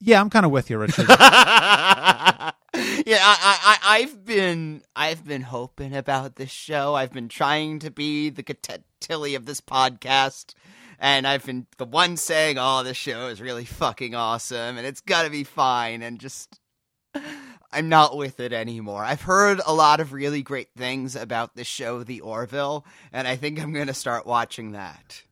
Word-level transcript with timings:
Yeah, 0.00 0.20
I'm 0.20 0.30
kind 0.30 0.46
of 0.46 0.52
with 0.52 0.70
you, 0.70 0.78
Richard. 0.78 1.06
yeah, 1.08 1.18
I, 1.18 2.54
I, 2.74 3.78
I've 3.84 4.24
been, 4.24 4.82
I've 4.96 5.26
been 5.26 5.42
hoping 5.42 5.94
about 5.94 6.36
this 6.36 6.50
show. 6.50 6.94
I've 6.94 7.12
been 7.12 7.28
trying 7.28 7.80
to 7.80 7.90
be 7.90 8.30
the 8.30 8.42
Tilly 9.00 9.34
of 9.34 9.44
this 9.44 9.60
podcast, 9.60 10.54
and 10.98 11.26
I've 11.26 11.44
been 11.44 11.66
the 11.76 11.84
one 11.84 12.16
saying, 12.16 12.56
"Oh, 12.58 12.82
this 12.82 12.96
show 12.96 13.26
is 13.26 13.42
really 13.42 13.66
fucking 13.66 14.14
awesome, 14.14 14.78
and 14.78 14.86
it's 14.86 15.02
got 15.02 15.24
to 15.24 15.30
be 15.30 15.44
fine," 15.44 16.02
and 16.02 16.18
just. 16.18 16.58
I'm 17.72 17.88
not 17.88 18.16
with 18.16 18.40
it 18.40 18.52
anymore. 18.52 19.04
I've 19.04 19.22
heard 19.22 19.60
a 19.64 19.72
lot 19.72 20.00
of 20.00 20.12
really 20.12 20.42
great 20.42 20.70
things 20.76 21.14
about 21.14 21.54
the 21.54 21.62
show, 21.62 22.02
The 22.02 22.20
Orville, 22.20 22.84
and 23.12 23.28
I 23.28 23.36
think 23.36 23.60
I'm 23.60 23.72
going 23.72 23.86
to 23.86 23.94
start 23.94 24.26
watching 24.26 24.72
that. 24.72 25.22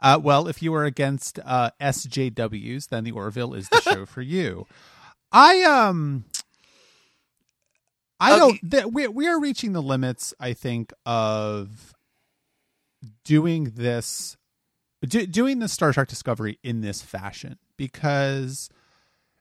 Uh, 0.00 0.18
well, 0.22 0.46
if 0.46 0.62
you 0.62 0.74
are 0.74 0.84
against 0.84 1.38
uh, 1.44 1.70
SJWs, 1.80 2.88
then 2.88 3.04
The 3.04 3.12
Orville 3.12 3.54
is 3.54 3.68
the 3.68 3.80
show 3.80 4.06
for 4.06 4.22
you. 4.22 4.66
I 5.32 5.62
um, 5.62 6.24
I 8.20 8.32
okay. 8.32 8.38
don't. 8.38 8.70
Th- 8.70 8.84
we 8.86 9.08
we 9.08 9.26
are 9.28 9.40
reaching 9.40 9.72
the 9.72 9.82
limits. 9.82 10.32
I 10.40 10.52
think 10.52 10.92
of 11.04 11.94
doing 13.24 13.72
this, 13.76 14.36
do, 15.02 15.26
doing 15.26 15.58
the 15.58 15.68
Star 15.68 15.92
Trek 15.92 16.08
Discovery 16.08 16.58
in 16.62 16.80
this 16.80 17.02
fashion 17.02 17.58
because 17.76 18.70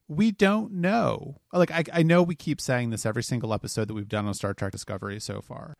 we 0.07 0.31
don't 0.31 0.73
know. 0.73 1.37
Like 1.51 1.71
I, 1.71 1.83
I 1.93 2.03
know 2.03 2.21
we 2.21 2.35
keep 2.35 2.61
saying 2.61 2.89
this 2.89 3.05
every 3.05 3.23
single 3.23 3.53
episode 3.53 3.87
that 3.87 3.93
we've 3.93 4.09
done 4.09 4.25
on 4.25 4.33
Star 4.33 4.53
Trek 4.53 4.71
Discovery 4.71 5.19
so 5.19 5.41
far, 5.41 5.75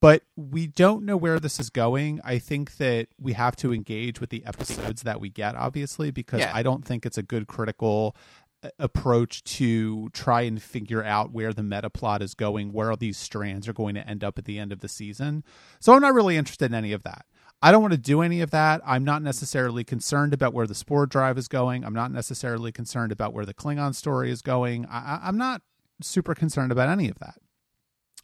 but 0.00 0.22
we 0.36 0.66
don't 0.66 1.04
know 1.04 1.16
where 1.16 1.40
this 1.40 1.58
is 1.58 1.70
going. 1.70 2.20
I 2.24 2.38
think 2.38 2.76
that 2.76 3.08
we 3.20 3.32
have 3.32 3.56
to 3.56 3.72
engage 3.72 4.20
with 4.20 4.30
the 4.30 4.44
episodes 4.44 5.02
that 5.02 5.20
we 5.20 5.30
get, 5.30 5.54
obviously, 5.56 6.10
because 6.10 6.40
yeah. 6.40 6.52
I 6.54 6.62
don't 6.62 6.84
think 6.84 7.06
it's 7.06 7.18
a 7.18 7.22
good 7.22 7.46
critical 7.46 8.14
uh, 8.62 8.68
approach 8.78 9.42
to 9.44 10.08
try 10.10 10.42
and 10.42 10.62
figure 10.62 11.02
out 11.02 11.32
where 11.32 11.52
the 11.52 11.62
meta 11.62 11.90
plot 11.90 12.22
is 12.22 12.34
going, 12.34 12.72
where 12.72 12.90
all 12.90 12.96
these 12.96 13.18
strands 13.18 13.66
are 13.66 13.72
going 13.72 13.94
to 13.94 14.06
end 14.06 14.22
up 14.22 14.38
at 14.38 14.44
the 14.44 14.58
end 14.58 14.72
of 14.72 14.80
the 14.80 14.88
season. 14.88 15.42
So 15.80 15.94
I'm 15.94 16.02
not 16.02 16.14
really 16.14 16.36
interested 16.36 16.66
in 16.66 16.74
any 16.74 16.92
of 16.92 17.02
that. 17.04 17.24
I 17.60 17.72
don't 17.72 17.82
want 17.82 17.92
to 17.92 17.98
do 17.98 18.20
any 18.20 18.40
of 18.40 18.50
that. 18.52 18.80
I'm 18.86 19.02
not 19.02 19.20
necessarily 19.20 19.82
concerned 19.82 20.32
about 20.32 20.54
where 20.54 20.66
the 20.66 20.76
Spore 20.76 21.06
Drive 21.06 21.38
is 21.38 21.48
going. 21.48 21.84
I'm 21.84 21.94
not 21.94 22.12
necessarily 22.12 22.70
concerned 22.70 23.10
about 23.10 23.32
where 23.32 23.44
the 23.44 23.54
Klingon 23.54 23.96
story 23.96 24.30
is 24.30 24.42
going. 24.42 24.86
I, 24.86 25.18
I'm 25.24 25.36
not 25.36 25.62
super 26.00 26.36
concerned 26.36 26.70
about 26.70 26.88
any 26.88 27.08
of 27.08 27.18
that. 27.18 27.38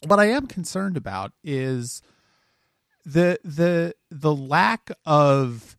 What 0.06 0.20
I 0.20 0.26
am 0.26 0.46
concerned 0.46 0.96
about 0.96 1.32
is 1.42 2.02
the 3.04 3.38
the 3.44 3.94
the 4.10 4.34
lack 4.34 4.90
of 5.04 5.76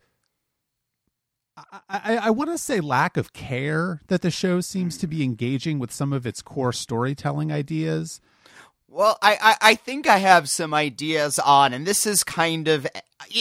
I, 1.90 2.18
I, 2.24 2.30
want 2.32 2.50
to 2.50 2.58
say 2.58 2.82
lack 2.82 3.16
of 3.16 3.32
care 3.32 4.02
that 4.08 4.22
the 4.22 4.30
show 4.30 4.60
seems 4.60 4.98
to 4.98 5.08
be 5.08 5.24
engaging 5.24 5.80
with 5.80 5.92
some 5.92 6.12
of 6.12 6.28
its 6.28 6.42
core 6.42 6.74
storytelling 6.74 7.50
ideas. 7.52 8.20
Well, 8.90 9.18
I, 9.22 9.38
I, 9.42 9.56
I, 9.72 9.76
think 9.76 10.06
I 10.06 10.18
have 10.18 10.50
some 10.50 10.74
ideas 10.74 11.40
on, 11.40 11.74
and 11.74 11.88
this 11.88 12.06
is 12.06 12.24
kind 12.24 12.68
of, 12.68 12.86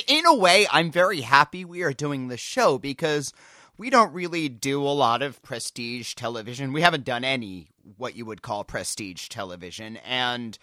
in 0.06 0.26
a 0.26 0.34
way, 0.34 0.66
I'm 0.70 0.92
very 0.92 1.22
happy 1.22 1.64
we 1.64 1.82
are 1.82 1.92
doing 1.92 2.28
the 2.28 2.36
show 2.36 2.78
because 2.78 3.32
we 3.76 3.90
don't 3.90 4.12
really 4.12 4.48
do 4.48 4.82
a 4.82 4.88
lot 4.88 5.22
of 5.22 5.42
prestige 5.42 6.14
television. 6.14 6.72
We 6.72 6.82
haven't 6.82 7.04
done 7.04 7.24
any 7.24 7.68
what 7.96 8.16
you 8.16 8.24
would 8.24 8.42
call 8.42 8.64
prestige 8.64 9.28
television, 9.28 9.96
and 9.98 10.56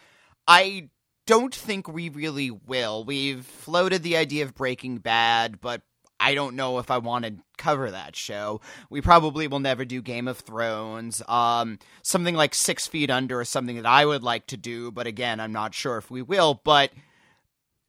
I 0.48 0.90
don't 1.28 1.54
think 1.54 1.88
we 1.88 2.10
really 2.10 2.52
will. 2.52 3.04
We've 3.04 3.46
floated 3.46 4.04
the 4.04 4.18
idea 4.18 4.44
of 4.44 4.56
Breaking 4.56 4.98
Bad, 4.98 5.62
but 5.62 5.82
I 6.20 6.36
don't 6.36 6.56
know 6.56 6.78
if 6.78 6.92
I 6.92 7.00
want 7.00 7.26
to 7.26 7.36
cover 7.58 7.90
that 7.90 8.16
show. 8.16 8.62
We 8.90 9.02
probably 9.02 9.48
will 9.48 9.60
never 9.60 9.86
do 9.86 10.02
Game 10.02 10.28
of 10.28 10.38
Thrones. 10.40 11.22
Um, 11.28 11.80
something 12.04 12.36
like 12.36 12.54
Six 12.54 12.88
Feet 12.88 13.10
Under 13.10 13.42
is 13.42 13.50
something 13.50 13.76
that 13.78 13.86
I 13.86 14.06
would 14.06 14.24
like 14.24 14.48
to 14.48 14.58
do, 14.58 14.92
but 14.92 15.08
again, 15.08 15.40
I'm 15.40 15.52
not 15.52 15.74
sure 15.74 15.98
if 15.98 16.12
we 16.12 16.22
will. 16.22 16.62
But 16.64 16.92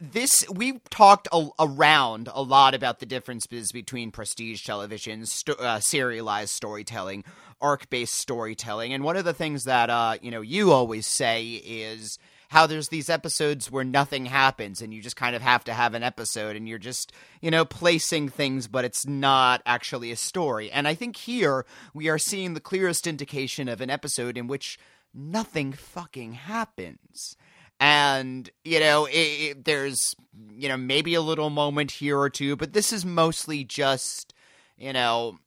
this 0.01 0.45
we 0.51 0.81
talked 0.91 1.29
a- 1.33 1.49
around 1.61 2.29
a 2.33 2.43
lot 2.43 2.75
about 2.75 2.99
the 2.99 3.07
differences 3.07 3.71
between 3.71 4.11
prestige 4.11 4.65
television, 4.65 5.27
st- 5.27 5.61
uh, 5.61 5.81
serialized 5.81 6.55
storytelling, 6.55 7.25
arc-based 7.61 8.15
storytelling, 8.15 8.93
and 8.93 9.05
one 9.05 9.17
of 9.17 9.25
the 9.25 9.35
things 9.35 9.65
that 9.65 9.91
uh, 9.91 10.17
you 10.21 10.31
know 10.31 10.41
you 10.41 10.73
always 10.73 11.07
say 11.07 11.53
is 11.65 12.19
how 12.53 12.67
there's 12.67 12.89
these 12.89 13.09
episodes 13.09 13.71
where 13.71 13.83
nothing 13.83 14.27
happens 14.27 14.83
and 14.83 14.93
you 14.93 15.01
just 15.01 15.17
kind 15.17 15.35
of 15.35 15.41
have 15.41 15.65
to 15.65 15.73
have 15.73 15.95
an 15.95 16.03
episode 16.03 16.55
and 16.55 16.69
you're 16.69 16.77
just, 16.77 17.11
you 17.41 17.51
know, 17.51 17.65
placing 17.65 18.29
things, 18.29 18.69
but 18.69 18.85
it's 18.85 19.07
not 19.07 19.63
actually 19.65 20.13
a 20.13 20.17
story. 20.17 20.71
And 20.71 20.87
I 20.87 20.95
think 20.95 21.17
here 21.17 21.65
we 21.95 22.11
are 22.11 22.19
seeing 22.19 22.53
the 22.53 22.61
clearest 22.61 23.07
indication 23.07 23.71
of 23.71 23.81
an 23.81 23.89
episode 23.89 24.37
in 24.37 24.49
which 24.49 24.79
nothing 25.15 25.73
fucking 25.73 26.35
happens. 26.35 27.39
And, 27.81 28.51
you 28.67 28.81
know, 28.81 29.07
it, 29.07 29.15
it, 29.15 29.65
there's, 29.65 30.15
you 30.51 30.69
know, 30.69 30.77
maybe 30.77 31.15
a 31.15 31.23
little 31.23 31.49
moment 31.49 31.91
here 31.91 32.19
or 32.19 32.29
two, 32.29 32.57
but 32.57 32.75
this 32.75 32.93
is 32.93 33.03
mostly 33.03 33.65
just, 33.65 34.35
you 34.77 34.93
know, 34.93 35.39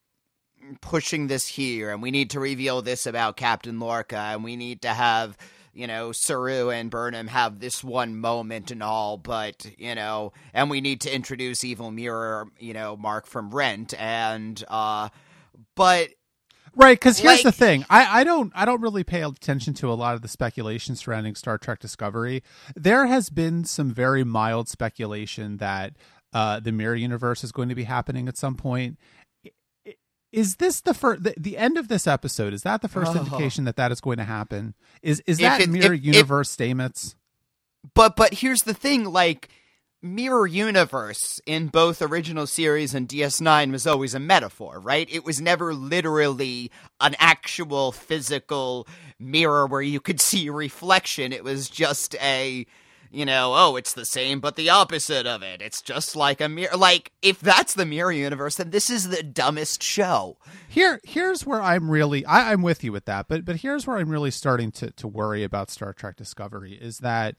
pushing 0.81 1.27
this 1.27 1.47
here 1.47 1.91
and 1.91 2.01
we 2.01 2.09
need 2.09 2.31
to 2.31 2.39
reveal 2.39 2.81
this 2.81 3.05
about 3.05 3.37
Captain 3.37 3.79
Lorca 3.79 4.17
and 4.17 4.43
we 4.43 4.55
need 4.55 4.81
to 4.81 4.89
have 4.89 5.37
you 5.75 5.87
know, 5.87 6.11
Saru 6.13 6.69
and 6.69 6.89
Burnham 6.89 7.27
have 7.27 7.59
this 7.59 7.83
one 7.83 8.15
moment 8.15 8.71
and 8.71 8.81
all, 8.81 9.17
but, 9.17 9.65
you 9.77 9.93
know, 9.93 10.31
and 10.53 10.69
we 10.69 10.79
need 10.79 11.01
to 11.01 11.13
introduce 11.13 11.63
Evil 11.63 11.91
Mirror, 11.91 12.47
you 12.57 12.73
know, 12.73 12.95
Mark 12.95 13.27
from 13.27 13.51
Rent, 13.53 13.93
and, 13.99 14.63
uh, 14.69 15.09
but. 15.75 16.09
Right, 16.77 16.97
because 16.97 17.19
here's 17.19 17.37
like, 17.37 17.43
the 17.43 17.51
thing: 17.53 17.85
I, 17.89 18.21
I 18.21 18.23
don't 18.25 18.51
I 18.53 18.65
don't 18.65 18.81
really 18.81 19.05
pay 19.05 19.21
attention 19.21 19.73
to 19.75 19.89
a 19.89 19.95
lot 19.95 20.15
of 20.15 20.21
the 20.21 20.27
speculation 20.27 20.97
surrounding 20.97 21.35
Star 21.35 21.57
Trek 21.57 21.79
Discovery. 21.79 22.43
There 22.75 23.05
has 23.05 23.29
been 23.29 23.63
some 23.63 23.91
very 23.91 24.25
mild 24.25 24.67
speculation 24.67 25.55
that 25.57 25.93
uh, 26.33 26.59
the 26.59 26.73
mirror 26.73 26.95
universe 26.95 27.45
is 27.45 27.53
going 27.53 27.69
to 27.69 27.75
be 27.75 27.85
happening 27.85 28.27
at 28.27 28.35
some 28.35 28.55
point, 28.55 28.99
is 30.35 30.57
this 30.57 30.81
the 30.81 30.93
first 30.93 31.23
the, 31.23 31.33
the, 31.37 31.57
end 31.57 31.77
of 31.77 31.87
this 31.87 32.07
episode? 32.07 32.53
Is 32.53 32.63
that 32.63 32.81
the 32.81 32.87
first 32.87 33.15
oh. 33.15 33.19
indication 33.19 33.63
that 33.65 33.77
that 33.77 33.91
is 33.91 34.01
going 34.01 34.17
to 34.17 34.23
happen? 34.25 34.73
Is 35.01 35.21
is 35.25 35.37
that 35.39 35.61
it, 35.61 35.69
mirror 35.69 35.93
if, 35.93 36.03
universe 36.03 36.59
if, 36.59 36.59
Stamets 36.59 37.15
but 37.93 38.15
but 38.15 38.35
here's 38.35 38.63
the 38.63 38.73
thing 38.73 39.05
like 39.05 39.49
mirror 40.01 40.45
universe 40.45 41.41
in 41.45 41.67
both 41.67 42.01
original 42.01 42.45
series 42.45 42.93
and 42.93 43.07
DS9 43.07 43.71
was 43.71 43.87
always 43.87 44.13
a 44.13 44.19
metaphor 44.19 44.79
right? 44.79 45.07
It 45.11 45.23
was 45.23 45.41
never 45.41 45.73
literally 45.73 46.71
an 46.99 47.15
actual 47.19 47.91
physical 47.91 48.87
mirror 49.19 49.65
where 49.67 49.81
you 49.81 49.99
could 49.99 50.21
see 50.21 50.49
reflection. 50.49 51.31
It 51.33 51.43
was 51.43 51.69
just 51.69 52.15
a 52.15 52.65
you 53.11 53.25
know, 53.25 53.53
oh, 53.55 53.75
it's 53.75 53.93
the 53.93 54.05
same 54.05 54.39
but 54.39 54.55
the 54.55 54.69
opposite 54.69 55.25
of 55.25 55.41
it. 55.41 55.61
It's 55.61 55.81
just 55.81 56.15
like 56.15 56.41
a 56.41 56.49
mirror. 56.49 56.75
Like 56.75 57.11
if 57.21 57.39
that's 57.39 57.73
the 57.73 57.85
mirror 57.85 58.11
universe, 58.11 58.55
then 58.55 58.69
this 58.69 58.89
is 58.89 59.09
the 59.09 59.23
dumbest 59.23 59.81
show. 59.81 60.37
Here, 60.67 60.99
here's 61.03 61.45
where 61.45 61.61
I'm 61.61 61.89
really, 61.89 62.25
I, 62.25 62.51
I'm 62.51 62.61
with 62.61 62.83
you 62.83 62.91
with 62.91 63.05
that, 63.05 63.27
but 63.27 63.45
but 63.45 63.57
here's 63.57 63.87
where 63.87 63.97
I'm 63.97 64.09
really 64.09 64.31
starting 64.31 64.71
to 64.73 64.91
to 64.91 65.07
worry 65.07 65.43
about 65.43 65.71
Star 65.71 65.93
Trek 65.93 66.15
Discovery 66.15 66.73
is 66.73 66.99
that, 66.99 67.35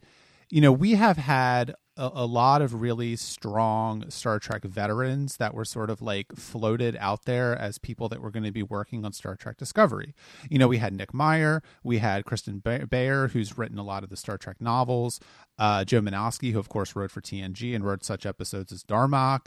you 0.51 0.61
know, 0.61 0.73
we 0.73 0.95
have 0.95 1.17
had 1.17 1.75
a, 1.97 2.11
a, 2.15 2.27
lot 2.27 2.63
of 2.63 2.75
really 2.75 3.17
strong 3.17 4.09
Star 4.11 4.39
Trek 4.39 4.65
veterans 4.65 5.37
that 5.39 5.55
were 5.55 5.65
sort 5.65 5.91
of 5.91 6.03
like 6.03 6.35
floated 6.35 6.97
out 7.01 7.25
there 7.25 7.57
as 7.57 7.79
people 7.79 8.09
that 8.11 8.21
were 8.21 8.31
going 8.31 8.45
to 8.45 8.53
be 8.53 8.63
working 8.63 9.05
on 9.05 9.13
Star 9.13 9.35
Trek 9.35 9.57
Discovery. 9.57 10.15
You 10.51 10.59
know, 10.59 10.69
we 10.69 10.79
had 10.79 10.93
Nick 10.93 11.15
Meyer, 11.15 11.63
we 11.83 11.99
had 11.99 12.25
Kirsten 12.25 12.59
Beyer, 12.59 13.29
who's 13.29 13.57
written 13.57 13.79
a 13.79 13.83
lot 13.83 14.05
of 14.05 14.11
the 14.11 14.17
Star 14.17 14.37
Trek 14.37 14.61
novels, 14.61 15.21
uh, 15.59 15.85
Joe 15.85 16.01
Menosky, 16.01 16.53
who 16.53 16.59
of 16.59 16.69
course 16.69 16.95
wrote 16.95 17.11
for 17.11 17.21
TNG 17.21 17.75
and 17.75 17.85
wrote 17.85 18.05
such 18.05 18.27
episodes 18.27 18.73
as 18.73 18.85
Darmok. 18.85 19.47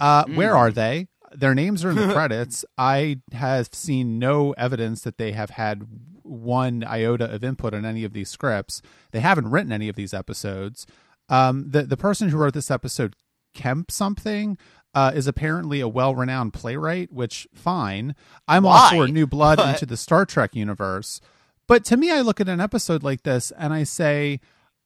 Uh, 0.00 0.24
mm. 0.24 0.36
Where 0.36 0.56
are 0.56 0.70
they? 0.70 1.08
Their 1.32 1.54
names 1.54 1.84
are 1.84 1.90
in 1.90 1.96
the 1.96 2.12
credits. 2.12 2.64
I 2.76 3.20
have 3.32 3.68
seen 3.72 4.18
no 4.18 4.52
evidence 4.52 5.02
that 5.02 5.18
they 5.18 5.32
have 5.32 5.50
had 5.50 5.86
one 6.22 6.82
iota 6.84 7.32
of 7.32 7.44
input 7.44 7.74
on 7.74 7.84
any 7.84 8.04
of 8.04 8.12
these 8.12 8.30
scripts. 8.30 8.82
They 9.12 9.20
haven't 9.20 9.50
written 9.50 9.72
any 9.72 9.88
of 9.88 9.96
these 9.96 10.14
episodes. 10.14 10.86
Um, 11.28 11.70
the 11.70 11.82
the 11.82 11.96
person 11.96 12.28
who 12.28 12.36
wrote 12.36 12.54
this 12.54 12.70
episode, 12.70 13.14
Kemp 13.54 13.90
something, 13.90 14.58
uh, 14.94 15.12
is 15.14 15.26
apparently 15.26 15.80
a 15.80 15.88
well 15.88 16.14
renowned 16.14 16.52
playwright. 16.52 17.12
Which 17.12 17.46
fine, 17.54 18.14
I'm 18.46 18.64
Why? 18.64 18.90
all 18.94 19.06
for 19.06 19.08
new 19.08 19.26
blood 19.26 19.56
but... 19.56 19.68
into 19.68 19.86
the 19.86 19.96
Star 19.96 20.24
Trek 20.26 20.54
universe. 20.54 21.20
But 21.66 21.84
to 21.86 21.96
me, 21.96 22.10
I 22.10 22.20
look 22.20 22.40
at 22.40 22.48
an 22.48 22.60
episode 22.60 23.02
like 23.02 23.22
this 23.22 23.50
and 23.52 23.72
I 23.72 23.84
say, 23.84 24.40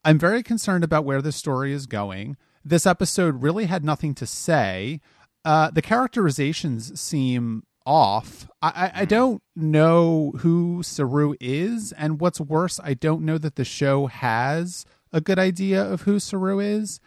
I'm 0.05 0.19
very 0.19 0.43
concerned 0.43 0.85
about 0.85 1.05
where 1.05 1.21
the 1.21 1.33
story 1.33 1.73
is 1.73 1.87
going. 1.87 2.37
This 2.65 2.87
episode 2.87 3.43
really 3.43 3.67
had 3.67 3.85
nothing 3.85 4.15
to 4.15 4.27
say. 4.27 5.01
Uh, 5.45 5.71
the 5.71 5.83
characterizations 5.83 7.01
seem 7.01 7.65
off. 7.85 8.49
I, 8.61 8.69
I, 8.69 9.01
I, 9.01 9.05
don't 9.07 9.43
know 9.57 10.35
who 10.39 10.83
Saru 10.83 11.35
is, 11.41 11.93
and 11.93 12.21
what's 12.21 12.41
worse, 12.41 12.79
I 12.85 12.93
don't 12.93 13.23
know 13.23 13.39
that 13.39 13.57
the 13.57 13.65
show 13.65 14.07
has 14.07 14.85
a 15.13 15.21
good 15.21 15.39
idea 15.39 15.83
of 15.83 16.03
who 16.03 16.19
Saru 16.19 16.61
is. 16.61 17.01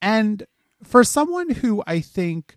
And 0.00 0.46
for 0.82 1.04
someone 1.04 1.50
who 1.50 1.82
I 1.86 2.00
think 2.00 2.56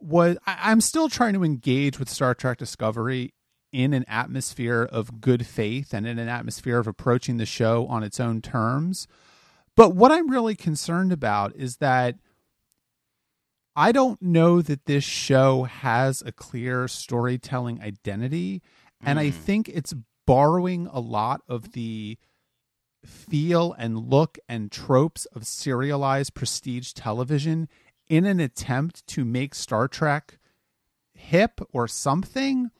was 0.00 0.36
I, 0.46 0.58
I'm 0.62 0.80
still 0.80 1.08
trying 1.08 1.34
to 1.34 1.44
engage 1.44 1.98
with 1.98 2.10
Star 2.10 2.34
Trek 2.34 2.58
Discovery 2.58 3.34
in 3.72 3.92
an 3.92 4.04
atmosphere 4.06 4.88
of 4.90 5.20
good 5.20 5.46
faith 5.46 5.92
and 5.92 6.06
in 6.06 6.18
an 6.18 6.28
atmosphere 6.28 6.78
of 6.78 6.86
approaching 6.86 7.38
the 7.38 7.46
show 7.46 7.86
on 7.88 8.04
its 8.04 8.20
own 8.20 8.40
terms. 8.40 9.08
But 9.76 9.96
what 9.96 10.12
I'm 10.12 10.30
really 10.30 10.54
concerned 10.54 11.12
about 11.12 11.56
is 11.56 11.78
that 11.78 12.16
I 13.76 13.90
don't 13.90 14.22
know 14.22 14.62
that 14.62 14.84
this 14.84 15.02
show 15.02 15.64
has 15.64 16.22
a 16.24 16.30
clear 16.30 16.86
storytelling 16.86 17.80
identity. 17.80 18.62
And 19.04 19.18
I 19.18 19.30
mm. 19.30 19.34
think 19.34 19.68
it's 19.68 19.94
borrowing 20.26 20.88
a 20.92 21.00
lot 21.00 21.42
of 21.48 21.72
the 21.72 22.16
feel 23.04 23.74
and 23.78 24.10
look 24.10 24.38
and 24.48 24.70
tropes 24.70 25.26
of 25.26 25.46
serialized 25.46 26.34
prestige 26.34 26.92
television 26.92 27.68
in 28.08 28.24
an 28.24 28.40
attempt 28.40 29.06
to 29.08 29.24
make 29.24 29.54
Star 29.54 29.88
Trek 29.88 30.38
hip 31.14 31.60
or 31.72 31.88
something. 31.88 32.70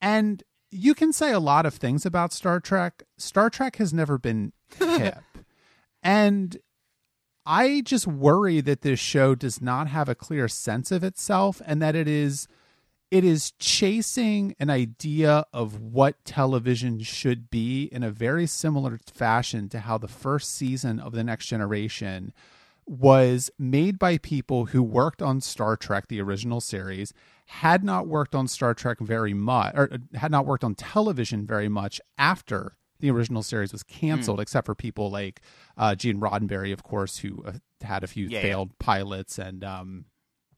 And 0.00 0.42
you 0.70 0.94
can 0.94 1.12
say 1.12 1.32
a 1.32 1.40
lot 1.40 1.66
of 1.66 1.74
things 1.74 2.06
about 2.06 2.32
Star 2.32 2.60
Trek. 2.60 3.02
Star 3.18 3.50
Trek 3.50 3.76
has 3.76 3.92
never 3.92 4.18
been 4.18 4.52
hip. 4.78 5.22
and 6.02 6.56
I 7.44 7.82
just 7.84 8.06
worry 8.06 8.60
that 8.60 8.82
this 8.82 8.98
show 8.98 9.34
does 9.34 9.62
not 9.62 9.88
have 9.88 10.08
a 10.08 10.14
clear 10.14 10.48
sense 10.48 10.90
of 10.90 11.04
itself 11.04 11.62
and 11.64 11.80
that 11.80 11.94
it 11.94 12.08
is 12.08 12.48
it 13.10 13.24
is 13.24 13.52
chasing 13.52 14.54
an 14.58 14.70
idea 14.70 15.44
of 15.52 15.80
what 15.80 16.24
television 16.24 17.00
should 17.00 17.50
be 17.50 17.84
in 17.84 18.02
a 18.02 18.10
very 18.10 18.46
similar 18.46 18.98
fashion 19.12 19.68
to 19.68 19.80
how 19.80 19.96
the 19.98 20.08
first 20.08 20.54
season 20.54 20.98
of 20.98 21.12
the 21.12 21.24
next 21.24 21.46
generation 21.46 22.32
was 22.86 23.50
made 23.58 23.98
by 23.98 24.16
people 24.18 24.66
who 24.66 24.82
worked 24.82 25.20
on 25.20 25.40
Star 25.40 25.76
Trek 25.76 26.08
the 26.08 26.20
original 26.20 26.60
series 26.60 27.12
had 27.46 27.84
not 27.84 28.06
worked 28.06 28.34
on 28.34 28.48
Star 28.48 28.74
Trek 28.74 28.98
very 29.00 29.34
much 29.34 29.74
or 29.74 29.90
had 30.14 30.30
not 30.30 30.46
worked 30.46 30.64
on 30.64 30.74
television 30.74 31.46
very 31.46 31.68
much 31.68 32.00
after 32.18 32.76
the 33.00 33.10
original 33.10 33.42
series 33.42 33.72
was 33.72 33.82
canceled, 33.82 34.38
mm. 34.38 34.42
except 34.42 34.66
for 34.66 34.74
people 34.74 35.10
like 35.10 35.40
uh, 35.76 35.94
Gene 35.94 36.18
Roddenberry, 36.18 36.72
of 36.72 36.82
course, 36.82 37.18
who 37.18 37.44
uh, 37.46 37.52
had 37.82 38.02
a 38.02 38.06
few 38.06 38.26
yeah, 38.26 38.40
failed 38.40 38.70
yeah. 38.70 38.84
pilots, 38.84 39.38
and 39.38 39.62
um, 39.62 40.06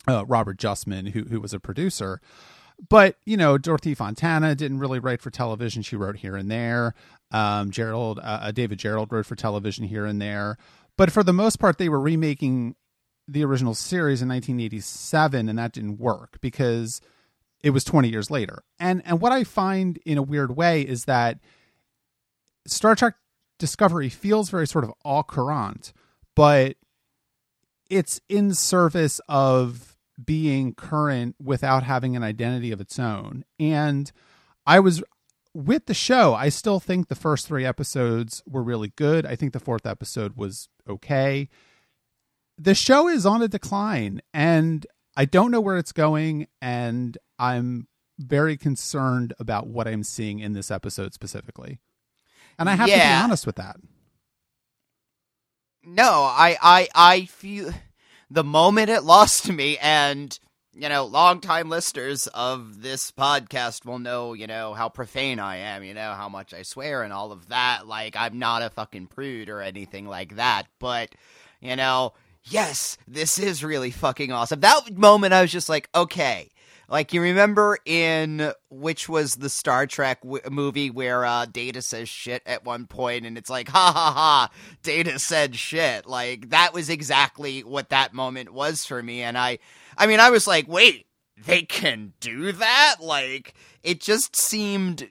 uh, 0.06 0.25
Robert 0.27 0.59
Justman, 0.59 1.11
who 1.11 1.25
who 1.25 1.41
was 1.41 1.53
a 1.53 1.61
producer. 1.61 2.21
But 2.89 3.17
you 3.25 3.37
know, 3.37 3.59
Dorothy 3.59 3.95
Fontana 3.95 4.55
didn't 4.55 4.79
really 4.79 4.99
write 4.99 5.21
for 5.21 5.31
television; 5.31 5.83
she 5.83 5.97
wrote 5.97 6.17
here 6.17 6.37
and 6.37 6.50
there. 6.50 6.95
Um, 7.31 7.71
Gerrold, 7.71 8.19
uh, 8.19 8.39
uh, 8.43 8.53
David 8.53 8.79
Gerrold 8.79 9.12
wrote 9.12 9.27
for 9.27 9.35
television 9.35 9.85
here 9.85 10.06
and 10.06 10.21
there. 10.21 10.56
But 10.97 11.12
for 11.12 11.23
the 11.23 11.33
most 11.33 11.56
part, 11.56 11.79
they 11.79 11.89
were 11.89 12.00
remaking 12.00 12.75
the 13.27 13.45
original 13.45 13.75
series 13.75 14.23
in 14.23 14.29
1987, 14.29 15.49
and 15.49 15.59
that 15.59 15.73
didn't 15.73 15.99
work 15.99 16.39
because 16.41 17.01
it 17.62 17.71
was 17.71 17.85
20 17.85 18.09
years 18.09 18.31
later. 18.31 18.62
And 18.79 19.03
and 19.05 19.21
what 19.21 19.33
I 19.33 19.44
find 19.44 19.99
in 20.06 20.19
a 20.19 20.23
weird 20.23 20.56
way 20.56 20.83
is 20.83 21.05
that 21.05 21.39
Star 22.67 22.94
Trek 22.94 23.15
Discovery 23.59 24.09
feels 24.09 24.51
very 24.51 24.67
sort 24.67 24.85
of 24.85 24.93
au 25.05 25.25
courant, 25.25 25.93
but 26.37 26.77
it's 27.88 28.20
in 28.29 28.55
service 28.55 29.20
of 29.29 29.96
being 30.23 30.75
current 30.75 31.37
without 31.43 31.85
having 31.85 32.17
an 32.17 32.23
identity 32.23 32.73
of 32.73 32.81
its 32.81 32.99
own. 32.99 33.44
And 33.58 34.11
I 34.67 34.81
was 34.81 35.02
with 35.55 35.87
the 35.87 35.94
show, 35.94 36.35
I 36.35 36.50
still 36.50 36.81
think 36.81 37.08
the 37.08 37.14
first 37.14 37.46
three 37.46 37.64
episodes 37.64 38.43
were 38.46 38.62
really 38.62 38.93
good. 38.96 39.26
I 39.26 39.35
think 39.37 39.52
the 39.52 39.61
fourth 39.61 39.87
episode 39.87 40.37
was 40.37 40.69
okay. 40.88 41.49
The 42.58 42.75
show 42.75 43.08
is 43.08 43.25
on 43.25 43.43
a 43.43 43.49
decline, 43.49 44.20
and 44.34 44.87
I 45.17 45.25
don't 45.25 45.50
know 45.50 45.61
where 45.61 45.76
it's 45.76 45.93
going, 45.93 46.49
and 46.61 47.17
I'm 47.38 47.88
very 48.19 48.56
concerned 48.56 49.32
about 49.38 49.69
what 49.69 49.87
I'm 49.87 50.02
seeing 50.02 50.41
in 50.41 50.52
this 50.52 50.70
episode 50.70 51.14
specifically. 51.14 51.79
And 52.58 52.69
I 52.69 52.75
have 52.75 52.88
yeah. 52.88 52.96
to 52.96 53.00
be 53.00 53.25
honest 53.25 53.46
with 53.46 53.56
that. 53.56 53.76
No, 55.85 56.25
I, 56.25 56.57
I, 56.61 56.89
I 56.95 57.25
feel 57.27 57.73
the 58.31 58.45
moment 58.45 58.91
it 58.91 59.05
lost 59.05 59.51
me, 59.51 59.79
and 59.79 60.39
you 60.79 60.89
know, 60.89 61.07
longtime 61.07 61.69
listeners 61.69 62.29
of 62.29 62.83
this 62.83 63.11
podcast 63.11 63.85
will 63.85 63.99
know, 63.99 64.33
you 64.33 64.47
know, 64.47 64.75
how 64.75 64.89
profane 64.89 65.41
I 65.41 65.57
am, 65.57 65.83
you 65.83 65.93
know, 65.93 66.13
how 66.13 66.29
much 66.29 66.55
I 66.55 66.63
swear 66.63 67.03
and 67.03 67.13
all 67.13 67.33
of 67.33 67.49
that. 67.49 67.89
Like, 67.89 68.15
I'm 68.17 68.39
not 68.39 68.63
a 68.63 68.71
fucking 68.71 69.09
prude 69.09 69.49
or 69.49 69.61
anything 69.61 70.07
like 70.07 70.37
that, 70.37 70.69
but, 70.79 71.11
you 71.61 71.75
know, 71.75 72.13
yes, 72.45 72.97
this 73.09 73.41
is 73.41 73.65
really 73.65 73.91
fucking 73.91 74.31
awesome. 74.31 74.61
That 74.61 74.97
moment, 74.97 75.35
I 75.35 75.43
was 75.43 75.51
just 75.51 75.69
like, 75.69 75.89
okay, 75.97 76.49
like 76.88 77.12
you 77.12 77.20
remember 77.20 77.79
in 77.85 78.52
which 78.70 79.08
was 79.08 79.37
the 79.37 79.50
Star 79.50 79.87
Trek 79.87 80.23
w- 80.23 80.43
movie 80.50 80.90
where 80.90 81.25
uh, 81.25 81.44
Data 81.46 81.82
says 81.82 82.08
shit 82.08 82.43
at 82.46 82.64
one 82.64 82.87
point, 82.87 83.26
and 83.26 83.37
it's 83.37 83.50
like 83.50 83.69
ha 83.69 83.93
ha 83.93 84.12
ha, 84.12 84.50
Data 84.82 85.19
said 85.19 85.55
shit. 85.55 86.06
Like 86.06 86.50
that 86.50 86.73
was 86.73 86.88
exactly 86.88 87.61
what 87.61 87.90
that 87.90 88.14
moment 88.14 88.52
was 88.52 88.85
for 88.85 89.02
me, 89.02 89.23
and 89.23 89.37
I, 89.37 89.58
I 89.96 90.06
mean, 90.06 90.20
I 90.20 90.31
was 90.31 90.46
like, 90.46 90.67
wait, 90.67 91.06
they 91.44 91.62
can 91.62 92.14
do 92.20 92.52
that? 92.52 92.96
Like 93.00 93.55
it 93.82 94.00
just 94.00 94.34
seemed 94.34 95.11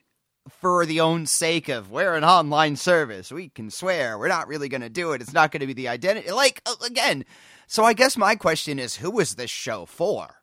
for 0.62 0.86
the 0.86 1.02
own 1.02 1.26
sake 1.26 1.70
of 1.70 1.92
we're 1.92 2.16
an 2.16 2.24
online 2.24 2.76
service, 2.76 3.32
we 3.32 3.50
can 3.50 3.70
swear. 3.70 4.18
We're 4.18 4.30
not 4.30 4.48
really 4.48 4.70
going 4.70 4.82
to 4.82 4.90
do 4.90 5.12
it. 5.12 5.22
It's 5.22 5.34
not 5.34 5.52
going 5.52 5.62
to 5.62 5.68
be 5.68 5.74
the 5.74 5.90
identity. 5.90 6.32
Like 6.32 6.62
again. 6.86 7.26
So 7.70 7.84
I 7.84 7.92
guess 7.92 8.16
my 8.16 8.36
question 8.36 8.80
is, 8.80 8.96
who 8.96 9.20
is 9.20 9.36
this 9.36 9.52
show 9.52 9.86
for? 9.86 10.37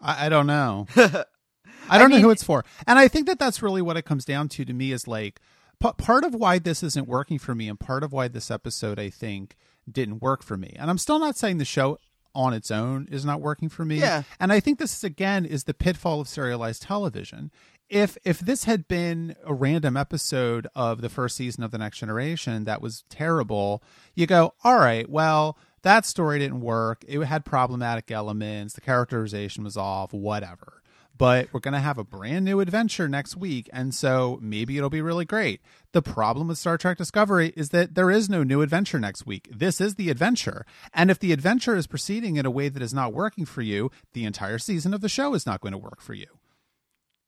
I, 0.00 0.26
I 0.26 0.28
don't 0.28 0.46
know. 0.46 0.86
I 0.96 1.98
don't 1.98 2.06
I 2.06 2.06
mean, 2.06 2.10
know 2.20 2.28
who 2.28 2.30
it's 2.30 2.44
for, 2.44 2.64
and 2.86 2.98
I 2.98 3.08
think 3.08 3.26
that 3.26 3.38
that's 3.38 3.62
really 3.62 3.82
what 3.82 3.96
it 3.96 4.04
comes 4.04 4.24
down 4.24 4.48
to. 4.50 4.64
To 4.64 4.72
me, 4.72 4.92
is 4.92 5.08
like 5.08 5.40
p- 5.80 5.90
part 5.98 6.24
of 6.24 6.34
why 6.34 6.58
this 6.58 6.82
isn't 6.82 7.08
working 7.08 7.38
for 7.38 7.54
me, 7.54 7.68
and 7.68 7.80
part 7.80 8.04
of 8.04 8.12
why 8.12 8.28
this 8.28 8.50
episode 8.50 8.98
I 8.98 9.10
think 9.10 9.56
didn't 9.90 10.22
work 10.22 10.42
for 10.42 10.56
me. 10.56 10.74
And 10.78 10.90
I'm 10.90 10.98
still 10.98 11.18
not 11.18 11.36
saying 11.36 11.58
the 11.58 11.64
show 11.64 11.98
on 12.34 12.54
its 12.54 12.70
own 12.70 13.08
is 13.10 13.24
not 13.24 13.40
working 13.40 13.68
for 13.68 13.84
me. 13.84 13.98
Yeah. 13.98 14.22
And 14.38 14.52
I 14.52 14.60
think 14.60 14.78
this 14.78 14.94
is 14.94 15.04
again 15.04 15.44
is 15.44 15.64
the 15.64 15.74
pitfall 15.74 16.20
of 16.20 16.28
serialized 16.28 16.82
television. 16.82 17.50
If 17.88 18.16
if 18.24 18.38
this 18.38 18.64
had 18.64 18.86
been 18.86 19.34
a 19.44 19.52
random 19.52 19.96
episode 19.96 20.68
of 20.76 21.00
the 21.00 21.08
first 21.08 21.36
season 21.36 21.64
of 21.64 21.72
the 21.72 21.78
Next 21.78 21.98
Generation 21.98 22.64
that 22.64 22.80
was 22.80 23.04
terrible, 23.08 23.82
you 24.14 24.26
go, 24.26 24.54
all 24.62 24.78
right, 24.78 25.08
well, 25.08 25.58
that 25.82 26.06
story 26.06 26.38
didn't 26.38 26.60
work. 26.60 27.04
It 27.08 27.20
had 27.20 27.44
problematic 27.44 28.10
elements. 28.10 28.74
The 28.74 28.80
characterization 28.80 29.64
was 29.64 29.76
off, 29.76 30.12
whatever. 30.12 30.82
But 31.16 31.52
we're 31.52 31.60
going 31.60 31.74
to 31.74 31.80
have 31.80 31.98
a 31.98 32.04
brand 32.04 32.46
new 32.46 32.60
adventure 32.60 33.06
next 33.06 33.36
week. 33.36 33.68
And 33.74 33.94
so 33.94 34.38
maybe 34.40 34.78
it'll 34.78 34.88
be 34.88 35.02
really 35.02 35.26
great. 35.26 35.60
The 35.92 36.00
problem 36.00 36.48
with 36.48 36.56
Star 36.56 36.78
Trek 36.78 36.96
Discovery 36.96 37.52
is 37.56 37.68
that 37.70 37.94
there 37.94 38.10
is 38.10 38.30
no 38.30 38.42
new 38.42 38.62
adventure 38.62 38.98
next 38.98 39.26
week. 39.26 39.46
This 39.52 39.82
is 39.82 39.96
the 39.96 40.08
adventure. 40.08 40.64
And 40.94 41.10
if 41.10 41.18
the 41.18 41.32
adventure 41.32 41.76
is 41.76 41.86
proceeding 41.86 42.36
in 42.36 42.46
a 42.46 42.50
way 42.50 42.70
that 42.70 42.82
is 42.82 42.94
not 42.94 43.12
working 43.12 43.44
for 43.44 43.60
you, 43.60 43.90
the 44.14 44.24
entire 44.24 44.58
season 44.58 44.94
of 44.94 45.02
the 45.02 45.10
show 45.10 45.34
is 45.34 45.44
not 45.44 45.60
going 45.60 45.72
to 45.72 45.78
work 45.78 46.00
for 46.00 46.14
you. 46.14 46.26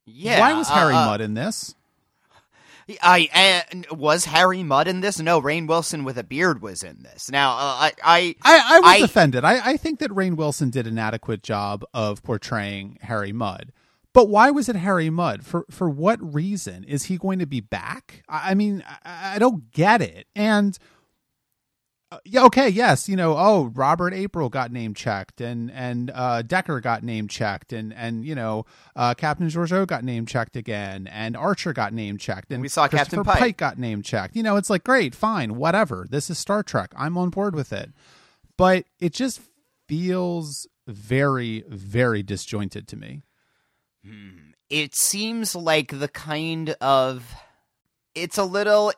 Yeah. 0.06 0.40
Why 0.40 0.54
was 0.54 0.70
Harry 0.70 0.94
uh, 0.94 1.02
uh 1.02 1.06
Mudd 1.06 1.20
in 1.20 1.34
this? 1.34 1.74
I 3.02 3.64
uh, 3.72 3.94
was 3.94 4.24
Harry 4.26 4.62
Mudd 4.62 4.88
in 4.88 5.00
this. 5.00 5.18
No, 5.20 5.40
Rainn 5.40 5.66
Wilson 5.66 6.04
with 6.04 6.18
a 6.18 6.24
beard 6.24 6.60
was 6.60 6.82
in 6.82 7.02
this. 7.02 7.30
Now, 7.30 7.52
uh, 7.52 7.56
I, 7.56 7.92
I, 8.02 8.36
I, 8.42 8.76
I, 8.76 8.80
was 8.80 8.90
I, 8.90 8.96
offended. 9.04 9.44
I, 9.44 9.70
I 9.70 9.76
think 9.76 10.00
that 10.00 10.10
Rainn 10.10 10.36
Wilson 10.36 10.70
did 10.70 10.86
an 10.86 10.98
adequate 10.98 11.42
job 11.42 11.84
of 11.94 12.22
portraying 12.22 12.98
Harry 13.02 13.32
Mudd. 13.32 13.72
But 14.12 14.28
why 14.28 14.50
was 14.50 14.68
it 14.68 14.76
Harry 14.76 15.10
Mudd? 15.10 15.44
For 15.44 15.64
for 15.70 15.88
what 15.88 16.20
reason 16.20 16.84
is 16.84 17.04
he 17.04 17.16
going 17.16 17.38
to 17.38 17.46
be 17.46 17.60
back? 17.60 18.22
I, 18.28 18.50
I 18.50 18.54
mean, 18.54 18.84
I, 19.04 19.36
I 19.36 19.38
don't 19.38 19.70
get 19.72 20.02
it. 20.02 20.26
And 20.36 20.78
yeah, 22.24 22.44
okay, 22.44 22.68
yes, 22.68 23.08
you 23.08 23.16
know, 23.16 23.36
oh, 23.36 23.70
Robert 23.74 24.12
April 24.12 24.48
got 24.48 24.72
name 24.72 24.94
checked, 24.94 25.40
and 25.40 25.70
and 25.70 26.10
uh, 26.14 26.42
Decker 26.42 26.80
got 26.80 27.02
name 27.02 27.28
checked, 27.28 27.72
and 27.72 27.92
and 27.94 28.24
you 28.24 28.34
know, 28.34 28.66
uh, 28.96 29.14
Captain 29.14 29.48
Georgiou 29.48 29.86
got 29.86 30.04
name 30.04 30.26
checked 30.26 30.56
again, 30.56 31.06
and 31.06 31.36
Archer 31.36 31.72
got 31.72 31.92
name 31.92 32.18
checked, 32.18 32.50
and 32.52 32.62
we 32.62 32.68
saw 32.68 32.88
Captain 32.88 33.22
Pike. 33.24 33.38
Pike 33.38 33.56
got 33.56 33.78
name 33.78 34.02
checked. 34.02 34.36
You 34.36 34.42
know, 34.42 34.56
it's 34.56 34.70
like 34.70 34.84
great, 34.84 35.14
fine, 35.14 35.56
whatever. 35.56 36.06
This 36.08 36.30
is 36.30 36.38
Star 36.38 36.62
Trek. 36.62 36.92
I'm 36.96 37.16
on 37.16 37.30
board 37.30 37.54
with 37.54 37.72
it, 37.72 37.90
but 38.56 38.84
it 39.00 39.12
just 39.12 39.40
feels 39.88 40.66
very, 40.86 41.64
very 41.68 42.22
disjointed 42.22 42.88
to 42.88 42.96
me. 42.96 43.22
Hmm. 44.04 44.50
It 44.68 44.94
seems 44.94 45.54
like 45.54 45.98
the 45.98 46.08
kind 46.08 46.70
of 46.80 47.34
it's 48.14 48.38
a 48.38 48.44
little 48.44 48.92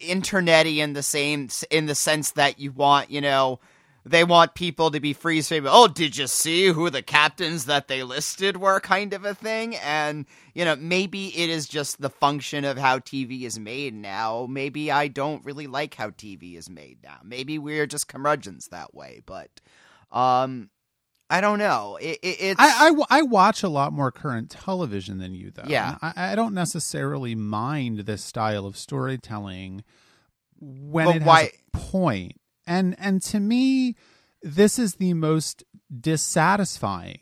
internety 0.00 0.78
in 0.78 0.92
the 0.92 1.02
same 1.02 1.48
in 1.70 1.86
the 1.86 1.94
sense 1.94 2.32
that 2.32 2.58
you 2.58 2.72
want, 2.72 3.10
you 3.10 3.20
know, 3.20 3.60
they 4.04 4.22
want 4.22 4.54
people 4.54 4.92
to 4.92 5.00
be 5.00 5.12
freeze 5.12 5.48
frame. 5.48 5.66
Oh, 5.68 5.88
did 5.88 6.16
you 6.16 6.28
see 6.28 6.68
who 6.68 6.90
the 6.90 7.02
captains 7.02 7.64
that 7.64 7.88
they 7.88 8.04
listed 8.04 8.56
were? 8.56 8.78
Kind 8.78 9.12
of 9.12 9.24
a 9.24 9.34
thing, 9.34 9.74
and 9.76 10.26
you 10.54 10.64
know, 10.64 10.76
maybe 10.76 11.36
it 11.36 11.50
is 11.50 11.66
just 11.66 12.00
the 12.00 12.10
function 12.10 12.64
of 12.64 12.78
how 12.78 13.00
TV 13.00 13.42
is 13.42 13.58
made 13.58 13.94
now. 13.94 14.46
Maybe 14.48 14.92
I 14.92 15.08
don't 15.08 15.44
really 15.44 15.66
like 15.66 15.94
how 15.94 16.10
TV 16.10 16.56
is 16.56 16.70
made 16.70 16.98
now. 17.02 17.18
Maybe 17.24 17.58
we're 17.58 17.86
just 17.86 18.06
curmudgeons 18.06 18.68
that 18.68 18.94
way, 18.94 19.22
but 19.26 19.50
um, 20.12 20.70
I 21.28 21.40
don't 21.40 21.58
know. 21.58 21.98
It, 22.00 22.18
it, 22.22 22.36
it's 22.40 22.60
I, 22.60 22.90
I, 22.90 23.18
I 23.18 23.22
watch 23.22 23.62
a 23.62 23.68
lot 23.68 23.92
more 23.92 24.12
current 24.12 24.50
television 24.50 25.18
than 25.18 25.34
you, 25.34 25.50
though. 25.50 25.64
Yeah. 25.66 25.98
I, 26.00 26.32
I 26.32 26.34
don't 26.36 26.54
necessarily 26.54 27.34
mind 27.34 28.00
this 28.00 28.22
style 28.22 28.64
of 28.64 28.76
storytelling 28.76 29.82
when 30.60 31.06
But 31.06 31.16
it 31.16 31.22
why- 31.22 31.40
has 31.42 31.50
a 31.74 31.76
point. 31.78 32.40
And 32.66 32.94
and 32.98 33.22
to 33.22 33.40
me, 33.40 33.94
this 34.42 34.78
is 34.78 34.94
the 34.96 35.14
most 35.14 35.64
dissatisfying 36.00 37.20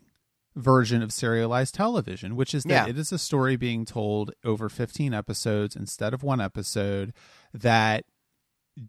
version 0.57 1.03
of 1.03 1.13
serialized 1.13 1.75
television, 1.75 2.37
which 2.37 2.55
is 2.55 2.63
that 2.65 2.87
Yeah. 2.87 2.87
it 2.89 2.99
is 2.99 3.11
a 3.13 3.19
story 3.19 3.57
being 3.57 3.85
told 3.85 4.33
over 4.45 4.69
15 4.69 5.13
episodes 5.13 5.75
instead 5.75 6.15
of 6.15 6.23
one 6.23 6.41
episode 6.41 7.13
that 7.53 8.05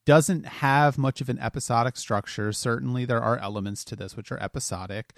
doesn't 0.06 0.46
have 0.46 0.98
much 0.98 1.22
of 1.22 1.30
an 1.30 1.40
episodic 1.40 1.98
structure. 1.98 2.52
Certainly, 2.52 3.06
there 3.06 3.22
are 3.22 3.38
elements 3.38 3.84
to 3.86 3.96
this 3.96 4.18
which 4.18 4.32
are 4.32 4.42
episodic, 4.42 5.14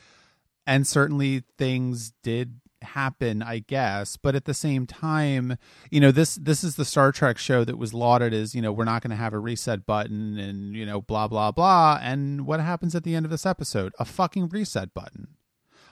and 0.66 0.86
certainly 0.86 1.44
things 1.58 2.14
did 2.24 2.60
happen, 2.82 3.42
I 3.42 3.60
guess. 3.60 4.18
But 4.18 4.36
at 4.36 4.46
the 4.46 4.54
same 4.54 4.86
time, 4.86 5.58
you 5.90 6.00
know 6.00 6.12
this 6.12 6.36
this 6.36 6.64
is 6.64 6.76
the 6.76 6.86
Star 6.86 7.12
Trek 7.12 7.38
show 7.38 7.64
that 7.64 7.78
was 7.78 7.94
lauded 7.94 8.34
as 8.34 8.54
you 8.54 8.62
know 8.62 8.72
we're 8.72 8.86
not 8.86 9.02
going 9.02 9.12
to 9.12 9.18
have 9.18 9.34
a 9.34 9.40
reset 9.40 9.86
button 9.86 10.38
and 10.38 10.76
you 10.76 10.86
know 10.86 11.02
blah 11.02 11.28
blah 11.28 11.52
blah. 11.52 12.00
And 12.02 12.46
what 12.46 12.60
happens 12.60 12.96
at 12.96 13.04
the 13.04 13.16
end 13.16 13.26
of 13.26 13.32
this 13.32 13.46
episode? 13.46 13.94
A 14.00 14.06
fucking 14.06 14.50
reset 14.50 14.94
button. 14.94 15.36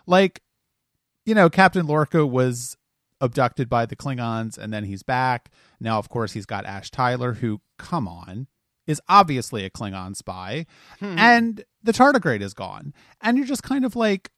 Like, 0.08 0.42
you 1.26 1.34
know, 1.34 1.50
Captain 1.50 1.88
Lorca 1.88 2.26
was 2.26 2.78
abducted 3.22 3.70
by 3.70 3.86
the 3.86 3.96
Klingons 3.96 4.58
and 4.58 4.74
then 4.74 4.84
he's 4.84 5.04
back. 5.04 5.50
Now, 5.80 5.98
of 5.98 6.10
course, 6.10 6.34
he's 6.34 6.46
got 6.46 6.66
Ash 6.66 6.92
Tyler, 6.92 7.34
who, 7.34 7.62
come 7.78 8.08
on, 8.08 8.48
is 8.88 9.02
obviously 9.08 9.66
a 9.66 9.70
Klingon 9.70 10.16
spy. 10.16 10.66
Hmm. 11.00 11.16
And 11.18 11.64
the 11.84 11.92
tardigrade 11.92 12.42
is 12.42 12.54
gone. 12.54 12.94
And 13.22 13.38
you're 13.38 13.48
just 13.48 13.64
kind 13.64 13.86
of 13.86 13.96
like, 13.96 14.32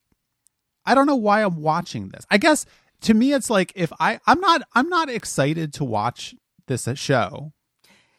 I 0.84 0.94
don't 0.94 1.06
know 1.06 1.16
why 1.16 1.42
I'm 1.42 1.60
watching 1.60 2.08
this. 2.08 2.24
I 2.30 2.38
guess 2.38 2.64
to 3.02 3.14
me 3.14 3.32
it's 3.32 3.50
like 3.50 3.72
if 3.74 3.92
I 4.00 4.20
I'm 4.26 4.40
not 4.40 4.62
I'm 4.74 4.88
not 4.88 5.08
excited 5.08 5.72
to 5.74 5.84
watch 5.84 6.34
this 6.66 6.88
show. 6.94 7.52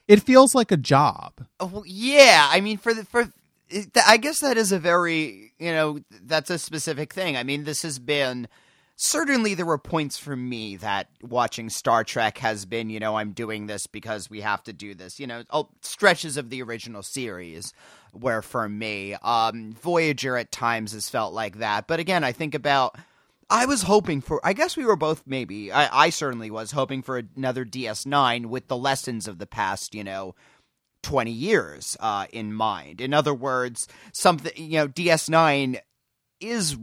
It 0.07 0.23
feels 0.23 0.55
like 0.55 0.71
a 0.71 0.77
job. 0.77 1.33
Oh, 1.59 1.83
yeah, 1.85 2.47
I 2.49 2.61
mean, 2.61 2.79
for 2.79 2.95
the 2.95 3.05
for, 3.05 3.31
I 4.07 4.17
guess 4.17 4.39
that 4.39 4.57
is 4.57 4.71
a 4.71 4.79
very 4.79 5.53
you 5.59 5.71
know 5.71 5.99
that's 6.23 6.49
a 6.49 6.57
specific 6.57 7.13
thing. 7.13 7.37
I 7.37 7.43
mean, 7.43 7.63
this 7.63 7.83
has 7.83 7.99
been 7.99 8.47
certainly 9.01 9.53
there 9.53 9.65
were 9.65 9.77
points 9.77 10.17
for 10.17 10.35
me 10.35 10.75
that 10.75 11.07
watching 11.21 11.69
Star 11.69 12.03
Trek 12.03 12.37
has 12.39 12.65
been 12.65 12.89
you 12.89 12.99
know 12.99 13.17
I'm 13.17 13.31
doing 13.31 13.65
this 13.65 13.87
because 13.87 14.29
we 14.29 14.41
have 14.41 14.61
to 14.63 14.73
do 14.73 14.93
this. 14.93 15.19
You 15.19 15.25
know, 15.25 15.43
oh, 15.49 15.69
stretches 15.81 16.37
of 16.37 16.49
the 16.49 16.61
original 16.61 17.01
series 17.01 17.73
where 18.11 18.41
for 18.41 18.67
me, 18.67 19.13
um, 19.23 19.73
Voyager 19.73 20.35
at 20.35 20.51
times 20.51 20.91
has 20.91 21.09
felt 21.09 21.33
like 21.33 21.59
that. 21.59 21.87
But 21.87 21.99
again, 21.99 22.23
I 22.23 22.33
think 22.33 22.53
about. 22.53 22.95
I 23.51 23.65
was 23.65 23.83
hoping 23.83 24.21
for. 24.21 24.45
I 24.45 24.53
guess 24.53 24.77
we 24.77 24.85
were 24.85 24.97
both 24.97 25.23
maybe. 25.25 25.71
I, 25.71 26.05
I 26.05 26.09
certainly 26.09 26.51
was 26.51 26.71
hoping 26.71 27.01
for 27.01 27.23
another 27.35 27.65
DS9 27.65 28.45
with 28.47 28.67
the 28.67 28.77
lessons 28.77 29.27
of 29.27 29.39
the 29.39 29.47
past. 29.47 29.95
You 29.95 30.03
know, 30.03 30.35
20 31.03 31.31
years 31.31 31.95
uh, 32.01 32.27
in 32.31 32.53
mind. 32.53 32.99
In 32.99 33.13
other 33.13 33.33
words, 33.33 33.87
something, 34.11 34.51
you 34.55 34.77
know, 34.77 34.87
DS9 34.87 35.79
is 36.41 36.77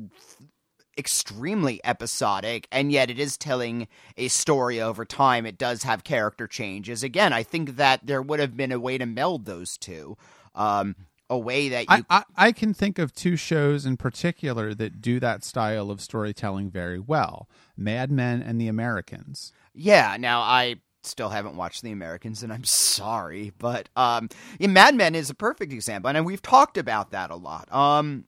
extremely 0.99 1.81
episodic 1.85 2.67
and 2.73 2.91
yet 2.91 3.11
it 3.11 3.19
is 3.19 3.37
telling 3.37 3.87
a 4.17 4.29
story 4.29 4.81
over 4.81 5.05
time 5.05 5.45
it 5.47 5.59
does 5.59 5.83
have 5.83 6.05
character 6.05 6.47
changes 6.47 7.03
again 7.03 7.33
i 7.33 7.43
think 7.43 7.77
that 7.77 8.01
there 8.07 8.23
would 8.23 8.41
have 8.41 8.57
been 8.57 8.73
a 8.73 8.81
way 8.81 8.97
to 8.97 9.07
meld 9.07 9.45
those 9.45 9.77
two 9.77 10.17
um 10.55 10.95
a 11.29 11.39
way 11.39 11.69
that 11.69 11.83
you 11.83 12.05
I, 12.09 12.19
I, 12.19 12.23
I 12.37 12.53
can 12.53 12.73
think 12.73 12.99
of 12.99 13.15
two 13.15 13.37
shows 13.37 13.85
in 13.85 13.97
particular 13.97 14.75
that 14.75 15.01
do 15.01 15.19
that 15.21 15.45
style 15.45 15.91
of 15.91 16.01
storytelling 16.01 16.71
very 16.71 17.01
well 17.01 17.49
Mad 17.77 18.11
Men 18.11 18.43
and 18.43 18.61
The 18.61 18.69
Americans. 18.69 19.53
Yeah, 19.75 20.17
now 20.19 20.41
I 20.41 20.77
still 21.03 21.29
haven't 21.29 21.57
watched 21.57 21.83
The 21.83 21.93
Americans 21.93 22.43
and 22.43 22.53
I'm 22.53 22.65
sorry, 22.65 23.53
but 23.59 23.89
um 23.97 24.29
yeah, 24.59 24.69
Mad 24.69 24.95
Men 24.95 25.15
is 25.15 25.31
a 25.31 25.35
perfect 25.35 25.73
example 25.73 26.11
and 26.11 26.25
we've 26.25 26.43
talked 26.43 26.79
about 26.79 27.11
that 27.11 27.31
a 27.31 27.37
lot. 27.37 27.73
Um 27.73 28.25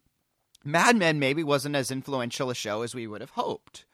Mad 0.68 0.96
Men 0.96 1.18
maybe 1.18 1.44
wasn't 1.44 1.76
as 1.76 1.90
influential 1.90 2.50
a 2.50 2.56
show 2.56 2.82
as 2.82 2.94
we 2.94 3.08
would 3.08 3.22
have 3.22 3.30
hoped. 3.32 3.86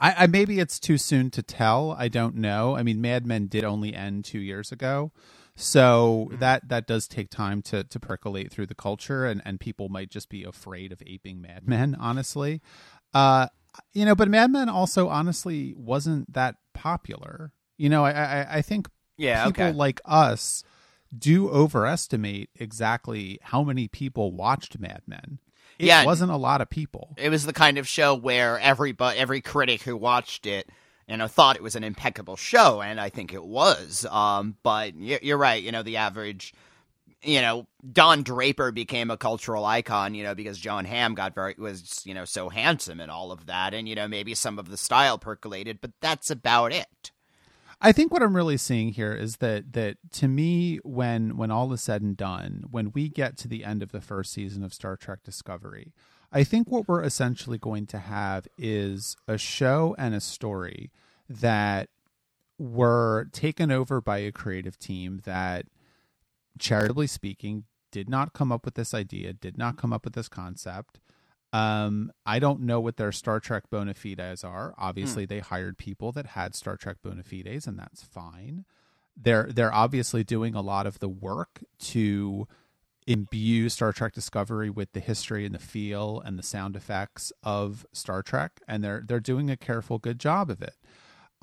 I, 0.00 0.24
I 0.24 0.26
maybe 0.26 0.60
it's 0.60 0.80
too 0.80 0.98
soon 0.98 1.30
to 1.32 1.42
tell. 1.42 1.92
I 1.98 2.08
don't 2.08 2.36
know. 2.36 2.76
I 2.76 2.82
mean, 2.82 3.00
Mad 3.00 3.26
Men 3.26 3.46
did 3.46 3.64
only 3.64 3.94
end 3.94 4.24
two 4.24 4.40
years 4.40 4.72
ago, 4.72 5.12
so 5.56 6.30
that 6.34 6.68
that 6.68 6.86
does 6.86 7.08
take 7.08 7.30
time 7.30 7.62
to 7.62 7.84
to 7.84 8.00
percolate 8.00 8.50
through 8.52 8.66
the 8.66 8.74
culture, 8.74 9.26
and 9.26 9.42
and 9.44 9.60
people 9.60 9.88
might 9.88 10.10
just 10.10 10.28
be 10.28 10.44
afraid 10.44 10.92
of 10.92 11.02
aping 11.06 11.40
Mad 11.40 11.68
Men. 11.68 11.96
Honestly, 12.00 12.60
uh, 13.14 13.48
you 13.94 14.04
know, 14.04 14.14
but 14.14 14.28
Mad 14.28 14.50
Men 14.52 14.68
also 14.68 15.08
honestly 15.08 15.74
wasn't 15.76 16.32
that 16.32 16.56
popular. 16.74 17.52
You 17.78 17.88
know, 17.90 18.04
I 18.04 18.12
I, 18.12 18.56
I 18.58 18.62
think 18.62 18.88
Yeah, 19.16 19.46
people 19.46 19.48
okay. 19.48 19.74
like 19.74 20.00
us 20.04 20.64
do 21.16 21.50
overestimate 21.50 22.50
exactly 22.56 23.38
how 23.42 23.62
many 23.64 23.88
people 23.88 24.32
watched 24.32 24.78
Mad 24.78 25.02
Men. 25.06 25.38
It 25.78 25.86
Yeah. 25.86 26.04
wasn't 26.04 26.30
a 26.32 26.36
lot 26.36 26.60
of 26.60 26.70
people. 26.70 27.14
It 27.16 27.28
was 27.30 27.44
the 27.44 27.52
kind 27.52 27.78
of 27.78 27.88
show 27.88 28.14
where 28.14 28.58
every 28.58 28.92
but 28.92 29.16
every 29.16 29.40
critic 29.40 29.82
who 29.82 29.96
watched 29.96 30.46
it 30.46 30.68
you 31.08 31.16
know 31.16 31.26
thought 31.28 31.56
it 31.56 31.62
was 31.62 31.74
an 31.76 31.84
impeccable 31.84 32.36
show 32.36 32.80
and 32.80 33.00
I 33.00 33.08
think 33.10 33.32
it 33.32 33.44
was. 33.44 34.06
Um 34.10 34.56
but 34.62 34.94
y- 34.94 35.18
you're 35.22 35.38
right, 35.38 35.62
you 35.62 35.72
know 35.72 35.82
the 35.82 35.96
average 35.98 36.54
you 37.24 37.40
know, 37.40 37.68
Don 37.92 38.24
Draper 38.24 38.72
became 38.72 39.08
a 39.08 39.16
cultural 39.16 39.64
icon, 39.64 40.12
you 40.16 40.24
know, 40.24 40.34
because 40.34 40.58
Jon 40.58 40.84
Hamm 40.84 41.14
got 41.14 41.36
very 41.36 41.54
was, 41.56 42.02
you 42.04 42.14
know, 42.14 42.24
so 42.24 42.48
handsome 42.48 42.98
and 42.98 43.12
all 43.12 43.30
of 43.30 43.46
that, 43.46 43.74
and 43.74 43.88
you 43.88 43.94
know, 43.94 44.08
maybe 44.08 44.34
some 44.34 44.58
of 44.58 44.68
the 44.68 44.76
style 44.76 45.18
percolated, 45.18 45.80
but 45.80 45.92
that's 46.00 46.30
about 46.32 46.72
it. 46.72 47.12
I 47.84 47.90
think 47.90 48.12
what 48.12 48.22
I'm 48.22 48.36
really 48.36 48.58
seeing 48.58 48.90
here 48.90 49.12
is 49.12 49.38
that 49.38 49.72
that 49.72 49.96
to 50.12 50.28
me, 50.28 50.76
when 50.84 51.36
when 51.36 51.50
all 51.50 51.72
is 51.72 51.82
said 51.82 52.00
and 52.00 52.16
done, 52.16 52.64
when 52.70 52.92
we 52.92 53.08
get 53.08 53.36
to 53.38 53.48
the 53.48 53.64
end 53.64 53.82
of 53.82 53.90
the 53.90 54.00
first 54.00 54.32
season 54.32 54.62
of 54.62 54.72
Star 54.72 54.96
Trek 54.96 55.24
Discovery, 55.24 55.92
I 56.30 56.44
think 56.44 56.70
what 56.70 56.86
we're 56.86 57.02
essentially 57.02 57.58
going 57.58 57.86
to 57.88 57.98
have 57.98 58.46
is 58.56 59.16
a 59.26 59.36
show 59.36 59.96
and 59.98 60.14
a 60.14 60.20
story 60.20 60.92
that 61.28 61.88
were 62.56 63.28
taken 63.32 63.72
over 63.72 64.00
by 64.00 64.18
a 64.18 64.30
creative 64.30 64.78
team 64.78 65.20
that, 65.24 65.66
charitably 66.60 67.08
speaking, 67.08 67.64
did 67.90 68.08
not 68.08 68.32
come 68.32 68.52
up 68.52 68.64
with 68.64 68.74
this 68.74 68.94
idea, 68.94 69.32
did 69.32 69.58
not 69.58 69.76
come 69.76 69.92
up 69.92 70.04
with 70.04 70.14
this 70.14 70.28
concept. 70.28 71.00
Um, 71.52 72.12
I 72.24 72.38
don't 72.38 72.62
know 72.62 72.80
what 72.80 72.96
their 72.96 73.12
Star 73.12 73.38
Trek 73.38 73.64
bona 73.70 73.94
fides 73.94 74.42
are. 74.42 74.74
Obviously, 74.78 75.26
they 75.26 75.40
hired 75.40 75.76
people 75.76 76.10
that 76.12 76.26
had 76.26 76.54
Star 76.54 76.76
Trek 76.76 76.96
bona 77.02 77.22
fides, 77.22 77.66
and 77.66 77.78
that's 77.78 78.02
fine. 78.02 78.64
They're 79.16 79.50
they're 79.52 79.74
obviously 79.74 80.24
doing 80.24 80.54
a 80.54 80.62
lot 80.62 80.86
of 80.86 80.98
the 80.98 81.08
work 81.08 81.62
to 81.80 82.48
imbue 83.06 83.68
Star 83.68 83.92
Trek 83.92 84.14
Discovery 84.14 84.70
with 84.70 84.92
the 84.92 85.00
history 85.00 85.44
and 85.44 85.54
the 85.54 85.58
feel 85.58 86.22
and 86.24 86.38
the 86.38 86.42
sound 86.42 86.76
effects 86.76 87.32
of 87.42 87.86
Star 87.92 88.22
Trek, 88.22 88.60
and 88.66 88.82
they're 88.82 89.02
they're 89.06 89.20
doing 89.20 89.50
a 89.50 89.56
careful, 89.56 89.98
good 89.98 90.18
job 90.18 90.48
of 90.48 90.62
it. 90.62 90.76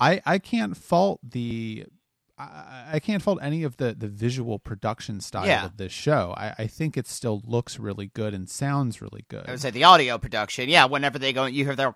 I 0.00 0.20
I 0.26 0.38
can't 0.38 0.76
fault 0.76 1.20
the 1.22 1.86
I, 2.40 2.88
I 2.94 2.98
can't 3.00 3.22
fault 3.22 3.38
any 3.42 3.62
of 3.62 3.76
the 3.76 3.94
the 3.94 4.08
visual 4.08 4.58
production 4.58 5.20
style 5.20 5.46
Yeah. 5.46 5.64
of 5.66 5.76
this 5.76 5.92
show. 5.92 6.34
I, 6.36 6.54
I 6.58 6.66
think 6.66 6.96
it 6.96 7.06
still 7.06 7.42
looks 7.44 7.78
really 7.78 8.06
good 8.14 8.34
and 8.34 8.48
sounds 8.48 9.00
really 9.02 9.24
good. 9.28 9.44
I 9.46 9.52
would 9.52 9.60
say 9.60 9.70
the 9.70 9.84
audio 9.84 10.18
production, 10.18 10.68
yeah. 10.68 10.84
Whenever 10.86 11.18
they 11.18 11.32
go, 11.32 11.46
you 11.46 11.64
hear 11.64 11.76
their 11.76 11.94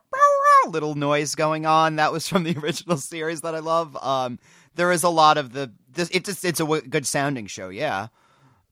little 0.68 0.94
noise 0.94 1.34
going 1.34 1.66
on. 1.66 1.96
That 1.96 2.12
was 2.12 2.26
from 2.26 2.44
the 2.44 2.56
original 2.62 2.96
series 2.96 3.42
that 3.42 3.54
I 3.54 3.58
love. 3.58 3.96
Um, 4.02 4.38
there 4.74 4.92
is 4.92 5.02
a 5.02 5.08
lot 5.10 5.36
of 5.38 5.52
the. 5.52 5.72
This, 5.92 6.08
it's 6.10 6.28
just, 6.28 6.44
it's 6.44 6.60
a 6.60 6.64
w- 6.64 6.82
good 6.82 7.06
sounding 7.06 7.46
show, 7.46 7.68
yeah. 7.68 8.08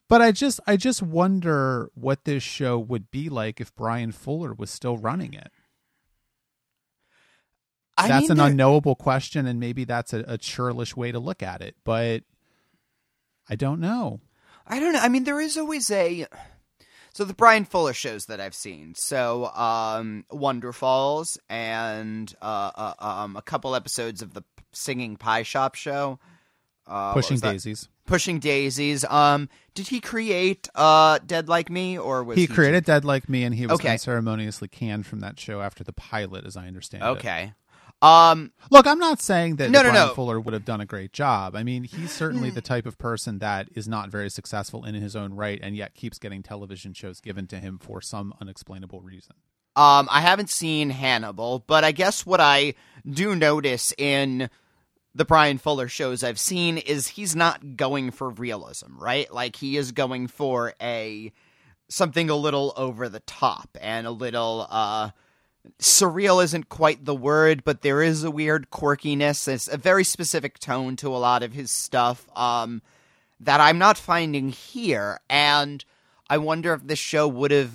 But 0.09 0.21
I 0.21 0.33
just 0.33 0.61
I 0.67 0.77
just 0.77 1.03
wonder 1.03 1.91
what 1.95 2.25
this 2.25 2.43
show 2.43 2.79
would 2.79 3.11
be 3.11 3.29
like 3.29 3.61
if 3.61 3.75
Bryan 3.75 4.13
Fuller 4.13 4.53
was 4.53 4.71
still 4.71 4.97
running 4.99 5.33
it. 5.33 5.51
I 8.03 8.09
that's 8.09 8.31
an 8.31 8.41
unknowable 8.41 8.95
question, 8.95 9.47
and 9.47 9.59
maybe 9.61 9.85
that's 9.85 10.13
a, 10.13 10.25
a 10.27 10.39
churlish 10.39 10.97
way 10.97 11.13
to 11.13 11.19
look 11.19 11.43
at 11.43 11.61
it. 11.63 11.77
But 11.85 12.23
I 13.49 13.57
don't 13.57 13.81
know. 13.81 14.21
I 14.67 14.81
don't 14.81 14.93
know. 14.93 15.01
I 15.01 15.09
mean, 15.09 15.25
there 15.25 15.41
is 15.41 15.57
always 15.57 15.91
a. 15.91 16.27
So 17.13 17.25
the 17.25 17.35
Bryan 17.35 17.67
Fuller 17.67 17.93
shows 17.93 18.27
that 18.27 18.41
I've 18.41 18.55
seen, 18.55 18.95
so 18.97 19.47
um, 19.55 20.25
Wonderfalls 20.33 21.37
and 21.51 22.35
uh, 22.41 22.71
uh, 22.75 22.95
um, 22.99 23.37
a 23.37 23.43
couple 23.43 23.75
episodes 23.77 24.23
of 24.23 24.33
the 24.33 24.43
Singing 24.73 25.17
Pie 25.17 25.43
Shop 25.43 25.75
show, 25.75 26.19
uh, 26.87 27.13
Pushing? 27.13 27.39
Daisies. 27.39 27.89
Pushing 28.07 28.39
Daisies. 28.39 29.05
Um, 29.05 29.51
did 29.75 29.89
he 29.89 30.01
create 30.01 30.69
uh, 30.75 31.19
Dead 31.27 31.49
Like 31.51 31.69
Me, 31.69 31.99
or 31.99 32.25
was 32.25 32.37
He 32.37 32.47
he, 32.47 32.55
created 32.55 32.85
Dead 32.85 33.05
Like 33.05 33.29
Me, 33.29 33.45
and 33.45 33.55
he 33.55 33.67
was 33.67 33.79
Okay. 33.79 33.91
unceremoniously 33.91 34.69
canned 34.69 35.07
from 35.07 35.21
that 35.21 35.39
show 35.39 35.61
after 35.61 35.85
the 35.85 35.93
pilot, 35.93 36.47
as 36.47 36.57
I 36.57 36.67
understand 36.67 37.03
it. 37.03 37.07
Um, 38.03 38.53
Look, 38.71 38.87
I'm 38.87 38.99
not 38.99 39.21
saying 39.23 39.57
that 39.57 39.71
No, 39.71 39.83
no, 39.83 39.91
Bryan 39.91 40.09
no. 40.09 40.15
Fuller 40.15 40.41
would 40.41 40.55
have 40.55 40.65
done 40.65 40.81
a 40.81 40.87
great 40.87 41.13
job. 41.13 41.55
I 41.55 41.63
mean, 41.63 41.85
he's 41.85 42.11
certainly 42.11 42.51
the 42.51 42.61
type 42.61 42.85
of 42.85 42.99
person 42.99 43.39
that 43.39 43.69
is 43.75 43.87
not 43.87 44.11
very 44.11 44.29
successful 44.29 44.85
in 44.85 44.95
his 44.95 45.15
own 45.15 45.35
right, 45.35 45.61
and 45.63 45.77
yet 45.77 45.95
keeps 45.95 46.19
getting 46.19 46.43
television 46.43 46.95
shows 46.95 47.21
given 47.21 47.47
to 47.47 47.61
him 47.61 47.79
for 47.79 48.01
some 48.01 48.35
unexplainable 48.41 49.01
reason. 49.01 49.37
Um, 49.77 50.09
I 50.11 50.21
haven't 50.21 50.51
seen 50.51 50.91
Hannibal, 50.91 51.65
but 51.67 51.85
I 51.85 51.93
guess 51.93 52.27
what 52.27 52.41
I 52.41 52.75
do 53.09 53.35
notice 53.37 53.95
in 53.97 54.51
the 55.15 55.25
Bryan 55.25 55.59
Fuller 55.59 55.89
shows 55.89 56.25
I've 56.25 56.41
seen 56.41 56.79
is 56.79 57.07
he's 57.07 57.37
not 57.37 57.77
going 57.77 58.11
for 58.11 58.31
realism, 58.31 58.99
right? 58.99 59.33
Like 59.33 59.57
he 59.57 59.77
is 59.77 59.93
going 59.93 60.27
for 60.27 60.75
a 60.81 61.33
something 61.89 62.31
a 62.31 62.37
little 62.37 62.73
over 62.77 63.09
the 63.09 63.21
top 63.21 63.69
and 63.81 64.07
a 64.07 64.11
little 64.11 64.67
uh 64.71 65.11
surreal 65.79 66.43
isn't 66.43 66.69
quite 66.69 67.05
the 67.05 67.15
word, 67.15 67.65
but 67.65 67.83
there 67.83 68.03
is 68.03 68.25
a 68.25 68.31
weird 68.31 68.71
quirkiness. 68.71 69.47
It's 69.49 69.69
a 69.69 69.77
very 69.77 70.05
specific 70.05 70.59
tone 70.59 70.97
to 70.97 71.09
a 71.09 71.19
lot 71.19 71.43
of 71.43 71.53
his 71.53 71.71
stuff 71.71 72.29
um 72.37 72.83
that 73.41 73.61
I'm 73.61 73.79
not 73.79 73.99
finding 73.99 74.51
here 74.51 75.19
and 75.29 75.85
I 76.31 76.39
wonder 76.39 76.73
if 76.73 76.87
this 76.87 76.99
show 76.99 77.27
would 77.29 77.51
have 77.51 77.73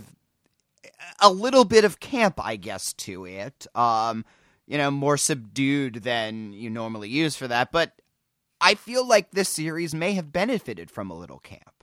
a 1.19 1.31
little 1.31 1.65
bit 1.65 1.83
of 1.85 1.99
camp, 1.99 2.39
I 2.43 2.55
guess, 2.55 2.93
to 2.93 3.25
it. 3.25 3.67
Um, 3.75 4.25
you 4.65 4.77
know, 4.77 4.91
more 4.91 5.17
subdued 5.17 5.95
than 6.03 6.53
you 6.53 6.69
normally 6.69 7.09
use 7.09 7.35
for 7.35 7.47
that. 7.47 7.71
But 7.71 7.93
I 8.59 8.75
feel 8.75 9.07
like 9.07 9.31
this 9.31 9.49
series 9.49 9.93
may 9.93 10.13
have 10.13 10.33
benefited 10.33 10.91
from 10.91 11.09
a 11.09 11.17
little 11.17 11.39
camp. 11.39 11.76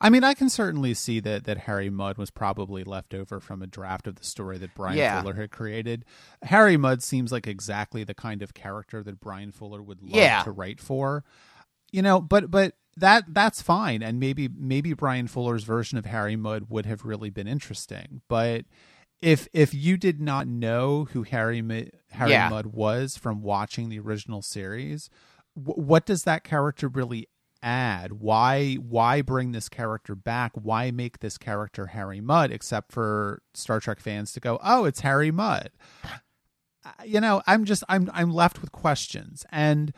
I 0.00 0.10
mean, 0.10 0.24
I 0.24 0.34
can 0.34 0.48
certainly 0.48 0.94
see 0.94 1.20
that 1.20 1.44
that 1.44 1.58
Harry 1.58 1.90
Mudd 1.90 2.18
was 2.18 2.30
probably 2.30 2.84
left 2.84 3.14
over 3.14 3.40
from 3.40 3.62
a 3.62 3.66
draft 3.66 4.06
of 4.06 4.16
the 4.16 4.24
story 4.24 4.58
that 4.58 4.74
Bryan 4.74 4.98
Yeah. 4.98 5.20
Fuller 5.22 5.34
had 5.34 5.50
created. 5.50 6.04
Harry 6.42 6.76
Mudd 6.76 7.02
seems 7.02 7.32
like 7.32 7.46
exactly 7.46 8.04
the 8.04 8.14
kind 8.14 8.42
of 8.42 8.54
character 8.54 9.02
that 9.02 9.20
Bryan 9.20 9.52
Fuller 9.52 9.82
would 9.82 10.02
love 10.02 10.10
Yeah. 10.14 10.42
to 10.42 10.50
write 10.50 10.80
for. 10.80 11.24
You 11.92 12.02
know, 12.02 12.20
but 12.20 12.50
but 12.50 12.74
that 12.98 13.24
that's 13.28 13.60
fine 13.62 14.02
and 14.02 14.18
maybe 14.18 14.48
maybe 14.48 14.92
Bryan 14.94 15.28
Fuller's 15.28 15.64
version 15.64 15.98
of 15.98 16.06
Harry 16.06 16.36
Mudd 16.36 16.68
would 16.70 16.86
have 16.86 17.04
really 17.04 17.30
been 17.30 17.46
interesting. 17.48 18.22
But 18.28 18.64
if 19.22 19.48
if 19.52 19.72
you 19.72 19.96
did 19.96 20.20
not 20.20 20.46
know 20.46 21.04
who 21.12 21.22
Harry 21.22 21.60
Harry 22.10 22.30
Yeah. 22.30 22.48
Mudd 22.48 22.66
was 22.66 23.16
from 23.16 23.40
watching 23.40 23.88
the 23.88 23.98
original 24.00 24.42
series, 24.42 25.08
wh- 25.54 25.78
what 25.78 26.04
does 26.06 26.24
that 26.24 26.44
character 26.44 26.88
really 26.88 27.28
add? 27.62 28.14
Why 28.14 28.74
why 28.74 29.22
bring 29.22 29.52
this 29.52 29.68
character 29.68 30.14
back? 30.14 30.52
Why 30.54 30.90
make 30.90 31.20
this 31.20 31.38
character 31.38 31.86
Harry 31.88 32.20
Mudd 32.20 32.50
except 32.50 32.92
for 32.92 33.42
Star 33.54 33.80
Trek 33.80 34.00
fans 34.00 34.32
to 34.32 34.40
go, 34.40 34.58
"Oh, 34.62 34.84
it's 34.84 35.00
Harry 35.00 35.30
Mudd." 35.30 35.70
You 37.04 37.20
know, 37.20 37.42
I'm 37.46 37.64
just 37.64 37.82
I'm 37.88 38.10
I'm 38.14 38.32
left 38.32 38.60
with 38.60 38.70
questions 38.70 39.44
and 39.50 39.92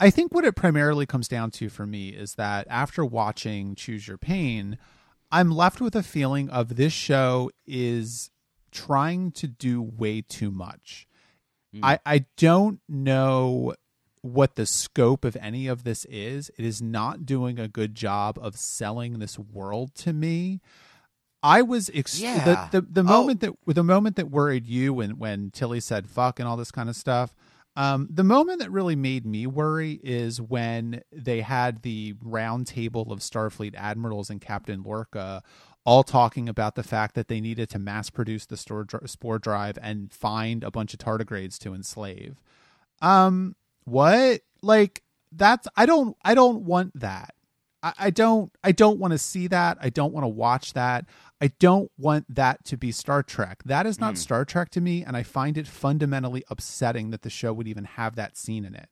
I 0.00 0.10
think 0.10 0.32
what 0.32 0.44
it 0.44 0.54
primarily 0.54 1.06
comes 1.06 1.26
down 1.26 1.50
to 1.52 1.68
for 1.68 1.86
me 1.86 2.10
is 2.10 2.34
that 2.34 2.66
after 2.70 3.04
watching 3.04 3.74
Choose 3.74 4.06
Your 4.06 4.18
Pain, 4.18 4.78
I'm 5.32 5.50
left 5.50 5.80
with 5.80 5.96
a 5.96 6.02
feeling 6.02 6.48
of 6.50 6.76
this 6.76 6.92
show 6.92 7.50
is 7.66 8.30
trying 8.70 9.32
to 9.32 9.48
do 9.48 9.82
way 9.82 10.22
too 10.22 10.50
much. 10.50 11.08
Hmm. 11.72 11.84
I, 11.84 11.98
I 12.06 12.26
don't 12.36 12.80
know 12.88 13.74
what 14.32 14.56
the 14.56 14.66
scope 14.66 15.24
of 15.24 15.36
any 15.40 15.66
of 15.66 15.84
this 15.84 16.04
is. 16.06 16.50
It 16.58 16.64
is 16.64 16.80
not 16.82 17.26
doing 17.26 17.58
a 17.58 17.68
good 17.68 17.94
job 17.94 18.38
of 18.40 18.56
selling 18.56 19.18
this 19.18 19.38
world 19.38 19.94
to 19.96 20.12
me. 20.12 20.60
I 21.42 21.62
was 21.62 21.90
ex- 21.94 22.18
Yeah. 22.20 22.68
the 22.70 22.80
the, 22.80 22.86
the 22.88 23.00
Oh. 23.00 23.04
moment 23.04 23.40
that 23.40 23.54
the 23.66 23.84
moment 23.84 24.16
that 24.16 24.30
worried 24.30 24.66
you 24.66 24.92
when 24.94 25.18
when 25.18 25.50
Tilly 25.50 25.80
said 25.80 26.08
fuck 26.08 26.40
and 26.40 26.48
all 26.48 26.56
this 26.56 26.70
kind 26.72 26.88
of 26.88 26.96
stuff. 26.96 27.34
Um, 27.76 28.08
the 28.10 28.24
moment 28.24 28.58
that 28.58 28.72
really 28.72 28.96
made 28.96 29.24
me 29.24 29.46
worry 29.46 30.00
is 30.02 30.40
when 30.40 31.02
they 31.12 31.42
had 31.42 31.82
the 31.82 32.16
round 32.20 32.66
table 32.66 33.12
of 33.12 33.20
Starfleet 33.20 33.76
admirals 33.76 34.30
and 34.30 34.40
Captain 34.40 34.82
Lorca 34.82 35.44
all 35.84 36.02
talking 36.02 36.48
about 36.48 36.74
the 36.74 36.82
fact 36.82 37.14
that 37.14 37.28
they 37.28 37.40
needed 37.40 37.70
to 37.70 37.78
mass 37.78 38.10
produce 38.10 38.46
the 38.46 38.56
store 38.56 38.84
spore 39.06 39.38
drive 39.38 39.78
and 39.80 40.12
find 40.12 40.64
a 40.64 40.72
bunch 40.72 40.92
of 40.92 40.98
tardigrades 40.98 41.56
to 41.58 41.72
enslave. 41.72 42.40
Um, 43.00 43.54
what? 43.88 44.40
Like 44.62 45.02
that's 45.32 45.68
I 45.76 45.86
don't 45.86 46.16
I 46.24 46.34
don't 46.34 46.62
want 46.62 46.98
that. 47.00 47.34
I, 47.82 47.92
I 47.98 48.10
don't 48.10 48.52
I 48.62 48.72
don't 48.72 48.98
want 48.98 49.12
to 49.12 49.18
see 49.18 49.46
that. 49.48 49.78
I 49.80 49.90
don't 49.90 50.12
want 50.12 50.24
to 50.24 50.28
watch 50.28 50.72
that. 50.74 51.06
I 51.40 51.48
don't 51.58 51.90
want 51.96 52.34
that 52.34 52.64
to 52.66 52.76
be 52.76 52.90
Star 52.90 53.22
Trek. 53.22 53.62
That 53.64 53.86
is 53.86 54.00
not 54.00 54.14
mm. 54.14 54.18
Star 54.18 54.44
Trek 54.44 54.70
to 54.70 54.80
me, 54.80 55.04
and 55.04 55.16
I 55.16 55.22
find 55.22 55.56
it 55.56 55.68
fundamentally 55.68 56.42
upsetting 56.50 57.10
that 57.10 57.22
the 57.22 57.30
show 57.30 57.52
would 57.52 57.68
even 57.68 57.84
have 57.84 58.16
that 58.16 58.36
scene 58.36 58.64
in 58.64 58.74
it. 58.74 58.88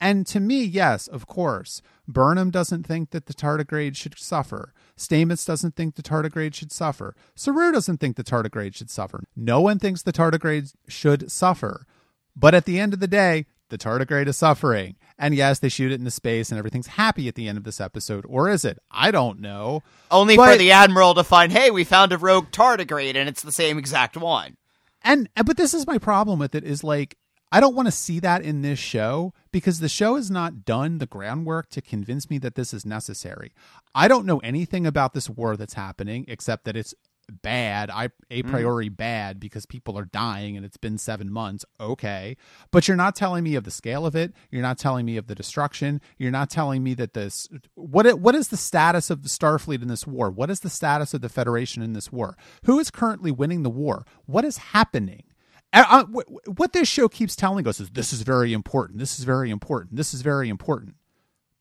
And 0.00 0.26
to 0.28 0.40
me, 0.40 0.64
yes, 0.64 1.06
of 1.06 1.28
course, 1.28 1.80
Burnham 2.08 2.50
doesn't 2.50 2.84
think 2.84 3.10
that 3.10 3.26
the 3.26 3.34
tardigrade 3.34 3.94
should 3.94 4.18
suffer. 4.18 4.74
Stamets 4.96 5.46
doesn't 5.46 5.76
think 5.76 5.94
the 5.94 6.02
tardigrade 6.02 6.54
should 6.54 6.72
suffer. 6.72 7.14
Saru 7.36 7.70
doesn't 7.70 7.98
think 7.98 8.16
the 8.16 8.24
tardigrade 8.24 8.74
should 8.74 8.90
suffer. 8.90 9.22
No 9.36 9.60
one 9.60 9.78
thinks 9.78 10.02
the 10.02 10.12
tardigrade 10.12 10.74
should 10.88 11.30
suffer. 11.30 11.86
But 12.34 12.52
at 12.52 12.64
the 12.64 12.80
end 12.80 12.94
of 12.94 13.00
the 13.00 13.06
day, 13.06 13.46
the 13.72 13.78
tardigrade 13.78 14.28
is 14.28 14.36
suffering. 14.36 14.94
And 15.18 15.34
yes, 15.34 15.58
they 15.58 15.68
shoot 15.68 15.90
it 15.90 15.96
into 15.98 16.10
space 16.12 16.50
and 16.52 16.58
everything's 16.58 16.86
happy 16.86 17.26
at 17.26 17.34
the 17.34 17.48
end 17.48 17.58
of 17.58 17.64
this 17.64 17.80
episode. 17.80 18.24
Or 18.28 18.48
is 18.48 18.64
it? 18.64 18.78
I 18.90 19.10
don't 19.10 19.40
know. 19.40 19.82
Only 20.10 20.36
for 20.36 20.56
the 20.56 20.70
Admiral 20.70 21.14
to 21.14 21.24
find, 21.24 21.50
hey, 21.50 21.70
we 21.70 21.82
found 21.84 22.12
a 22.12 22.18
rogue 22.18 22.50
tardigrade 22.52 23.16
and 23.16 23.28
it's 23.28 23.42
the 23.42 23.50
same 23.52 23.78
exact 23.78 24.16
one. 24.16 24.56
and 25.02 25.28
and- 25.34 25.46
but 25.46 25.56
this 25.56 25.74
is 25.74 25.86
my 25.86 25.98
problem 25.98 26.38
with 26.38 26.54
it 26.54 26.62
is 26.64 26.84
like 26.84 27.16
I 27.50 27.60
don't 27.60 27.74
want 27.76 27.86
to 27.86 27.92
see 27.92 28.18
that 28.20 28.42
in 28.42 28.62
this 28.62 28.78
show 28.78 29.34
because 29.50 29.80
the 29.80 29.88
show 29.88 30.16
has 30.16 30.30
not 30.30 30.64
done 30.64 30.96
the 30.98 31.06
groundwork 31.06 31.68
to 31.70 31.82
convince 31.82 32.30
me 32.30 32.38
that 32.38 32.54
this 32.54 32.72
is 32.72 32.86
necessary. 32.86 33.52
I 33.94 34.08
don't 34.08 34.24
know 34.24 34.38
anything 34.38 34.86
about 34.86 35.12
this 35.12 35.28
war 35.28 35.56
that's 35.58 35.74
happening 35.74 36.24
except 36.28 36.64
that 36.64 36.76
it's 36.76 36.94
bad, 37.40 37.90
I 37.90 38.10
a 38.30 38.42
priori 38.42 38.88
bad 38.88 39.40
because 39.40 39.66
people 39.66 39.98
are 39.98 40.04
dying 40.04 40.56
and 40.56 40.66
it's 40.66 40.76
been 40.76 40.98
7 40.98 41.32
months. 41.32 41.64
Okay. 41.80 42.36
But 42.70 42.88
you're 42.88 42.96
not 42.96 43.16
telling 43.16 43.44
me 43.44 43.54
of 43.54 43.64
the 43.64 43.70
scale 43.70 44.04
of 44.04 44.14
it. 44.14 44.32
You're 44.50 44.62
not 44.62 44.78
telling 44.78 45.06
me 45.06 45.16
of 45.16 45.26
the 45.26 45.34
destruction. 45.34 46.00
You're 46.18 46.30
not 46.30 46.50
telling 46.50 46.82
me 46.82 46.94
that 46.94 47.14
this 47.14 47.48
what 47.74 48.06
it, 48.06 48.18
what 48.18 48.34
is 48.34 48.48
the 48.48 48.56
status 48.56 49.10
of 49.10 49.22
the 49.22 49.28
Starfleet 49.28 49.82
in 49.82 49.88
this 49.88 50.06
war? 50.06 50.30
What 50.30 50.50
is 50.50 50.60
the 50.60 50.70
status 50.70 51.14
of 51.14 51.20
the 51.20 51.28
Federation 51.28 51.82
in 51.82 51.92
this 51.92 52.12
war? 52.12 52.36
Who 52.64 52.78
is 52.78 52.90
currently 52.90 53.30
winning 53.30 53.62
the 53.62 53.70
war? 53.70 54.04
What 54.26 54.44
is 54.44 54.58
happening? 54.58 55.24
Uh, 55.72 56.04
what 56.04 56.74
this 56.74 56.86
show 56.86 57.08
keeps 57.08 57.34
telling 57.34 57.66
us 57.66 57.80
is 57.80 57.88
this 57.90 58.12
is 58.12 58.22
very 58.22 58.52
important. 58.52 58.98
This 58.98 59.18
is 59.18 59.24
very 59.24 59.50
important. 59.50 59.96
This 59.96 60.12
is 60.12 60.20
very 60.20 60.50
important. 60.50 60.96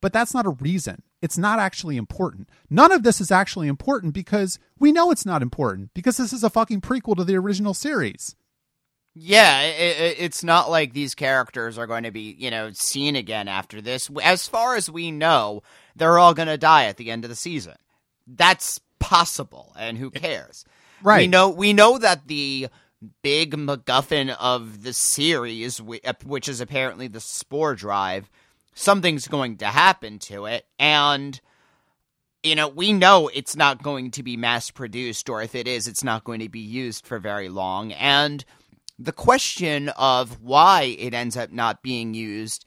But 0.01 0.13
that's 0.13 0.33
not 0.33 0.47
a 0.47 0.51
reason. 0.51 1.03
It's 1.21 1.37
not 1.37 1.59
actually 1.59 1.95
important. 1.95 2.49
None 2.69 2.91
of 2.91 3.03
this 3.03 3.21
is 3.21 3.31
actually 3.31 3.67
important 3.67 4.13
because 4.13 4.57
we 4.79 4.91
know 4.91 5.11
it's 5.11 5.25
not 5.25 5.43
important 5.43 5.93
because 5.93 6.17
this 6.17 6.33
is 6.33 6.43
a 6.43 6.49
fucking 6.49 6.81
prequel 6.81 7.15
to 7.15 7.23
the 7.23 7.35
original 7.35 7.75
series. 7.75 8.35
Yeah, 9.13 9.57
i 9.57 9.65
i 9.65 10.15
it's 10.17 10.43
not 10.43 10.69
like 10.71 10.93
these 10.93 11.15
characters 11.15 11.77
are 11.77 11.85
going 11.85 12.03
to 12.03 12.11
be, 12.11 12.35
you 12.39 12.49
know, 12.49 12.71
seen 12.73 13.15
again 13.15 13.47
after 13.47 13.81
this. 13.81 14.09
As 14.23 14.47
far 14.47 14.75
as 14.75 14.89
we 14.89 15.11
know, 15.11 15.63
they're 15.95 16.17
all 16.17 16.33
going 16.33 16.47
to 16.47 16.57
die 16.57 16.85
at 16.85 16.97
the 16.97 17.11
end 17.11 17.25
of 17.25 17.29
the 17.29 17.35
season. 17.35 17.75
That's 18.25 18.79
possible, 18.99 19.75
and 19.77 19.97
who 19.97 20.11
cares? 20.11 20.63
Right. 21.03 21.21
We 21.21 21.27
know 21.27 21.49
we 21.49 21.73
know 21.73 21.97
that 21.97 22.27
the 22.27 22.69
big 23.21 23.55
MacGuffin 23.55 24.35
of 24.39 24.83
the 24.83 24.93
series, 24.93 25.81
uh, 25.81 26.13
which 26.23 26.47
is 26.47 26.61
apparently 26.61 27.07
the 27.07 27.19
spore 27.19 27.75
drive, 27.75 28.29
something's 28.73 29.27
going 29.27 29.57
to 29.57 29.65
happen 29.65 30.19
to 30.19 30.45
it, 30.45 30.65
and 30.79 31.39
you 32.43 32.55
know, 32.55 32.67
we 32.67 32.91
know 32.91 33.29
it's 33.34 33.55
not 33.55 33.84
going 33.84 34.12
to 34.12 34.23
be 34.23 34.36
mass 34.36 34.71
produced, 34.71 35.29
or 35.29 35.41
if 35.41 35.53
it 35.53 35.67
is, 35.67 35.88
it's 35.88 36.03
not 36.03 36.23
going 36.23 36.39
to 36.39 36.49
be 36.49 36.60
used 36.60 37.05
for 37.05 37.19
very 37.19 37.49
long. 37.49 37.91
And 37.93 38.43
the 38.97 39.12
question 39.12 39.89
of 39.89 40.41
why 40.41 40.95
it 40.97 41.13
ends 41.13 41.38
up 41.38 41.51
not 41.51 41.84
being 41.84 42.13
used 42.13 42.65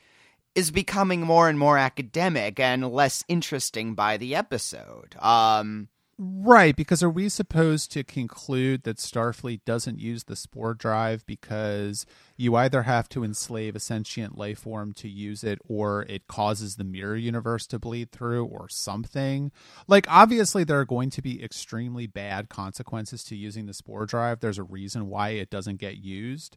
is 0.54 0.70
becoming 0.70 1.22
more 1.22 1.48
and 1.48 1.58
more 1.58 1.76
academic 1.76 2.60
and 2.60 2.92
less 2.92 3.24
interesting 3.26 3.94
by 3.94 4.16
the 4.16 4.34
episode. 4.34 5.16
Um, 5.18 5.88
Right, 6.16 6.76
because 6.76 7.02
are 7.02 7.10
we 7.10 7.28
supposed 7.28 7.90
to 7.92 8.04
conclude 8.04 8.84
that 8.84 8.98
Starfleet 8.98 9.64
doesn't 9.64 9.98
use 9.98 10.24
the 10.24 10.36
spore 10.36 10.72
drive 10.72 11.26
because 11.26 12.06
you 12.36 12.54
either 12.54 12.82
have 12.82 13.08
to 13.10 13.24
enslave 13.24 13.74
a 13.74 13.80
sentient 13.80 14.38
life 14.38 14.60
form 14.60 14.92
to 14.94 15.08
use 15.08 15.42
it 15.42 15.58
or 15.66 16.02
it 16.08 16.28
causes 16.28 16.76
the 16.76 16.84
mirror 16.84 17.16
universe 17.16 17.66
to 17.66 17.80
bleed 17.80 18.12
through 18.12 18.44
or 18.44 18.68
something? 18.68 19.50
Like, 19.88 20.06
obviously, 20.08 20.62
there 20.62 20.78
are 20.78 20.84
going 20.84 21.10
to 21.10 21.22
be 21.22 21.42
extremely 21.42 22.06
bad 22.06 22.48
consequences 22.48 23.24
to 23.24 23.34
using 23.36 23.66
the 23.66 23.74
spore 23.74 24.06
drive. 24.06 24.38
There's 24.38 24.58
a 24.58 24.62
reason 24.62 25.08
why 25.08 25.30
it 25.30 25.50
doesn't 25.50 25.80
get 25.80 25.96
used. 25.96 26.56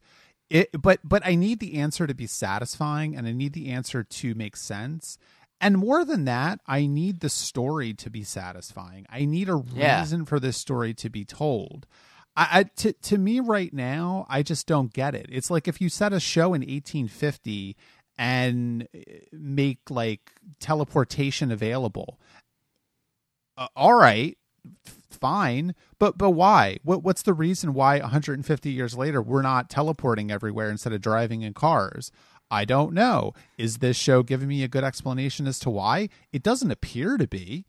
It, 0.50 0.70
but 0.82 1.00
but 1.04 1.26
I 1.26 1.36
need 1.36 1.60
the 1.60 1.76
answer 1.76 2.08
to 2.08 2.14
be 2.14 2.28
satisfying 2.28 3.18
and 3.18 3.28
I 3.28 3.34
need 3.34 3.54
the 3.54 3.70
answer 3.70 4.04
to 4.04 4.36
make 4.36 4.56
sense. 4.56 5.18
And 5.60 5.78
more 5.80 6.06
than 6.06 6.26
that, 6.26 6.60
I 6.68 6.86
need 6.86 7.20
the 7.22 7.30
story 7.30 7.94
to 7.96 8.10
be 8.10 8.24
satisfying. 8.24 9.06
I 9.10 9.26
need 9.26 9.50
a 9.50 9.62
Yeah. 9.74 10.00
reason 10.02 10.26
for 10.26 10.40
this 10.40 10.58
story 10.58 10.94
to 10.96 11.10
be 11.10 11.26
told. 11.26 11.88
I, 12.36 12.48
I 12.60 12.64
to 12.78 12.94
to 12.94 13.18
me 13.18 13.40
right 13.40 13.74
now, 13.74 14.26
I 14.30 14.44
just 14.44 14.68
don't 14.68 14.94
get 14.94 15.16
it. 15.16 15.26
It's 15.30 15.50
like 15.50 15.68
if 15.68 15.82
you 15.82 15.90
set 15.90 16.14
a 16.14 16.20
show 16.20 16.54
in 16.54 16.62
1850 16.62 17.76
and 18.20 18.88
uh, 18.96 19.00
make 19.32 19.80
like 19.90 20.34
teleportation 20.60 21.52
available. 21.52 22.20
Uh, 23.58 23.68
all 23.76 23.96
right, 23.96 24.38
fine, 25.10 25.74
but 25.98 26.18
but 26.18 26.32
why? 26.32 26.78
What 26.84 27.04
what's 27.04 27.24
the 27.24 27.34
reason 27.34 27.74
why 27.74 28.00
150 28.00 28.70
years 28.70 28.96
later 28.96 29.22
we're 29.22 29.42
not 29.42 29.70
teleporting 29.72 30.30
everywhere 30.30 30.70
instead 30.70 30.94
of 30.94 31.02
driving 31.02 31.42
in 31.42 31.54
cars? 31.56 32.12
I 32.50 32.66
don't 32.66 32.94
know. 32.94 33.34
Is 33.58 33.78
this 33.78 33.98
show 33.98 34.24
giving 34.24 34.48
me 34.48 34.64
a 34.64 34.68
good 34.68 34.84
explanation 34.84 35.48
as 35.48 35.60
to 35.60 35.70
why? 35.70 36.10
It 36.32 36.44
doesn't 36.44 36.72
appear 36.72 37.18
to 37.18 37.28
be. 37.28 37.66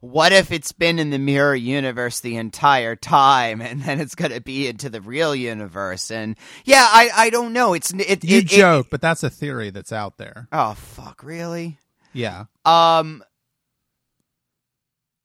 What 0.00 0.32
if 0.32 0.50
it's 0.50 0.72
been 0.72 0.98
in 0.98 1.10
the 1.10 1.18
mirror 1.18 1.54
universe 1.54 2.20
the 2.20 2.36
entire 2.36 2.96
time, 2.96 3.60
and 3.60 3.82
then 3.82 4.00
it's 4.00 4.14
going 4.14 4.32
to 4.32 4.40
be 4.40 4.66
into 4.66 4.88
the 4.88 5.00
real 5.00 5.34
universe? 5.34 6.10
And 6.10 6.36
yeah, 6.64 6.86
I 6.90 7.10
I 7.14 7.30
don't 7.30 7.52
know. 7.52 7.74
It's 7.74 7.92
it, 7.92 8.24
you 8.24 8.38
it, 8.38 8.46
joke, 8.46 8.86
it, 8.86 8.90
but 8.90 9.00
that's 9.00 9.22
a 9.22 9.30
theory 9.30 9.70
that's 9.70 9.92
out 9.92 10.18
there. 10.18 10.48
Oh 10.50 10.74
fuck, 10.74 11.22
really? 11.22 11.78
Yeah. 12.12 12.46
Um, 12.64 13.22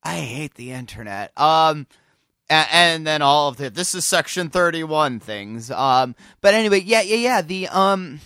I 0.04 0.18
hate 0.18 0.56
the 0.56 0.72
internet. 0.72 1.32
Um, 1.40 1.88
and, 2.50 2.68
and 2.72 3.08
then 3.08 3.22
all 3.22 3.50
of 3.50 3.58
the 3.58 3.70
this 3.70 3.96
is 3.96 4.06
section 4.06 4.50
thirty 4.50 4.84
one 4.84 5.20
things. 5.20 5.72
Um, 5.72 6.16
but 6.42 6.54
anyway, 6.54 6.82
yeah, 6.82 7.02
yeah, 7.02 7.16
yeah. 7.16 7.42
The 7.42 7.68
um 7.70 8.20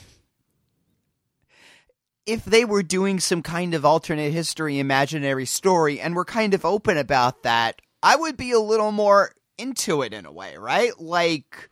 if 2.26 2.46
they 2.46 2.66
were 2.66 2.84
doing 2.84 3.20
some 3.20 3.42
kind 3.42 3.74
of 3.74 3.86
alternate 3.86 4.32
history 4.32 4.80
imaginary 4.80 5.46
story 5.46 6.00
and 6.00 6.16
were 6.16 6.26
kind 6.26 6.54
of 6.54 6.64
open 6.64 6.98
about 6.98 7.44
that, 7.44 7.82
I 8.02 8.16
would 8.16 8.38
be 8.38 8.52
a 8.52 8.60
little 8.60 8.92
more 8.92 9.34
into 9.58 10.02
it 10.02 10.14
in 10.14 10.26
a 10.26 10.32
way, 10.32 10.58
right? 10.58 11.00
Like, 11.00 11.70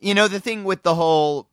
you 0.00 0.14
know, 0.14 0.28
the 0.28 0.40
thing 0.40 0.64
with 0.64 0.82
the 0.82 0.94
whole 0.94 1.48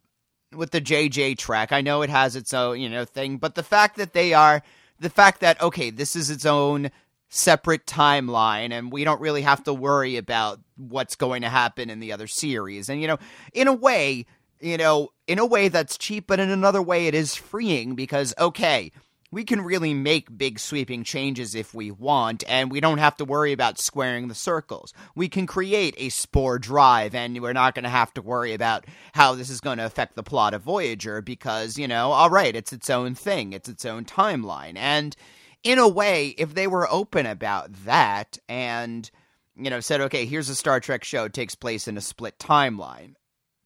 with 0.54 0.72
the 0.72 0.82
JJ 0.82 1.38
Trek, 1.38 1.72
I 1.72 1.82
know 1.82 2.02
it 2.02 2.10
has 2.10 2.36
its 2.36 2.54
own, 2.54 2.80
you 2.80 2.90
know, 2.90 3.04
thing, 3.04 3.38
but 3.38 3.56
the 3.56 3.64
fact 3.64 3.98
that 3.98 4.14
they 4.14 4.34
are 4.34 4.62
the 5.00 5.10
fact 5.10 5.42
that 5.42 5.62
okay, 5.62 5.90
this 5.90 6.16
is 6.16 6.30
its 6.30 6.46
own 6.46 6.92
separate 7.30 7.86
timeline 7.86 8.72
and 8.72 8.92
we 8.92 9.04
don't 9.04 9.20
really 9.20 9.42
have 9.42 9.64
to 9.64 9.74
worry 9.74 10.16
about 10.16 10.60
what's 10.78 11.16
going 11.16 11.42
to 11.42 11.50
happen 11.50 11.90
in 11.90 12.00
the 12.00 12.14
other 12.14 12.28
series. 12.28 12.90
And 12.90 13.02
you 13.02 13.08
know, 13.08 13.18
in 13.54 13.68
a 13.68 13.74
way, 13.74 14.26
you 14.62 14.78
know, 14.78 15.10
in 15.28 15.40
a 15.40 15.46
way 15.46 15.68
that's 15.68 15.98
cheap, 15.98 16.28
but 16.28 16.40
in 16.40 16.50
another 16.50 16.82
way 16.82 17.08
it 17.08 17.16
is 17.16 17.36
freeing 17.36 17.96
because, 17.96 18.34
okay, 18.40 18.92
we 19.32 19.44
can 19.44 19.62
really 19.62 19.94
make 19.94 20.38
big 20.38 20.60
sweeping 20.60 21.04
changes 21.04 21.56
if 21.56 21.74
we 21.74 21.92
want, 21.92 22.44
and 22.48 22.72
we 22.72 22.80
don't 22.80 23.00
have 23.00 23.18
to 23.18 23.26
worry 23.26 23.52
about 23.52 23.80
squaring 23.80 24.28
the 24.28 24.36
circles. 24.36 24.94
We 25.14 25.28
can 25.28 25.46
create 25.46 25.94
a 25.98 26.08
spore 26.08 26.58
drive, 26.58 27.14
and 27.14 27.42
we're 27.42 27.52
not 27.52 27.76
going 27.76 27.84
to 27.84 27.90
have 27.90 28.14
to 28.14 28.22
worry 28.22 28.54
about 28.54 28.86
how 29.14 29.36
this 29.36 29.50
is 29.50 29.60
going 29.60 29.80
to 29.80 29.86
affect 29.86 30.16
the 30.16 30.24
plot 30.24 30.54
of 30.54 30.62
Voyager 30.62 31.22
because, 31.22 31.78
you 31.78 31.88
know, 31.88 32.12
all 32.12 32.30
right, 32.30 32.56
it's 32.56 32.72
its 32.72 32.90
own 32.90 33.14
thing, 33.14 33.52
it's 33.52 33.68
its 33.68 33.84
own 33.84 34.06
timeline. 34.06 34.78
And 34.78 35.16
in 35.64 35.80
a 35.80 35.88
way, 35.88 36.30
if 36.30 36.54
they 36.54 36.68
were 36.68 36.90
open 36.90 37.26
about 37.26 37.74
that 37.84 38.38
and, 38.48 39.10
you 39.58 39.70
know, 39.70 39.80
said, 39.82 40.00
okay, 40.00 40.26
here's 40.26 40.48
a 40.48 40.56
Star 40.56 40.80
Trek 40.80 41.04
show, 41.04 41.28
takes 41.28 41.56
place 41.56 41.88
in 41.90 41.98
a 41.98 42.02
split 42.02 42.40
timeline, 42.40 43.16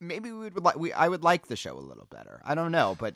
maybe 0.00 0.32
we 0.32 0.38
would 0.50 0.62
like 0.62 0.76
we 0.78 0.92
I 0.92 1.08
would 1.08 1.22
like 1.22 1.46
the 1.48 1.56
show 1.56 1.76
a 1.76 1.80
little 1.80 2.06
better. 2.10 2.40
I 2.44 2.54
don't 2.54 2.72
know, 2.72 2.96
but 2.98 3.14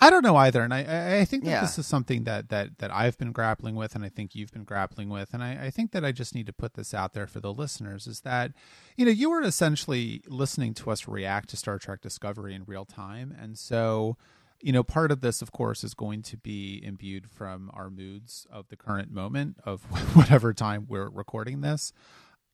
I 0.00 0.10
don't 0.10 0.22
know 0.22 0.36
either, 0.36 0.62
and 0.62 0.72
I 0.72 1.18
I 1.20 1.24
think 1.24 1.42
that 1.44 1.50
Yeah. 1.50 1.60
this 1.60 1.76
is 1.76 1.86
something 1.86 2.22
that 2.24 2.50
that 2.50 2.78
that 2.78 2.94
I've 2.94 3.18
been 3.18 3.32
grappling 3.32 3.74
with, 3.74 3.96
and 3.96 4.04
I 4.04 4.08
think 4.08 4.34
you've 4.36 4.52
been 4.52 4.62
grappling 4.62 5.08
with, 5.08 5.34
and 5.34 5.42
I, 5.42 5.66
I 5.66 5.70
think 5.70 5.90
that 5.90 6.04
I 6.04 6.12
just 6.12 6.36
need 6.36 6.46
to 6.46 6.52
put 6.52 6.74
this 6.74 6.94
out 6.94 7.14
there 7.14 7.26
for 7.26 7.40
the 7.40 7.52
listeners: 7.52 8.06
is 8.06 8.20
that 8.20 8.52
you 8.96 9.04
know 9.04 9.10
you 9.10 9.28
were 9.28 9.42
essentially 9.42 10.22
listening 10.28 10.72
to 10.74 10.90
us 10.92 11.08
react 11.08 11.48
to 11.50 11.56
Star 11.56 11.78
Trek 11.80 12.00
Discovery 12.00 12.54
in 12.54 12.62
real 12.64 12.84
time, 12.84 13.34
and 13.36 13.58
so 13.58 14.16
you 14.60 14.70
know 14.72 14.84
part 14.84 15.10
of 15.10 15.20
this, 15.20 15.42
of 15.42 15.50
course, 15.50 15.82
is 15.82 15.94
going 15.94 16.22
to 16.22 16.36
be 16.36 16.80
imbued 16.84 17.28
from 17.28 17.68
our 17.74 17.90
moods 17.90 18.46
of 18.52 18.68
the 18.68 18.76
current 18.76 19.10
moment 19.10 19.56
of 19.64 19.82
whatever 20.14 20.54
time 20.54 20.86
we're 20.88 21.08
recording 21.08 21.60
this. 21.60 21.92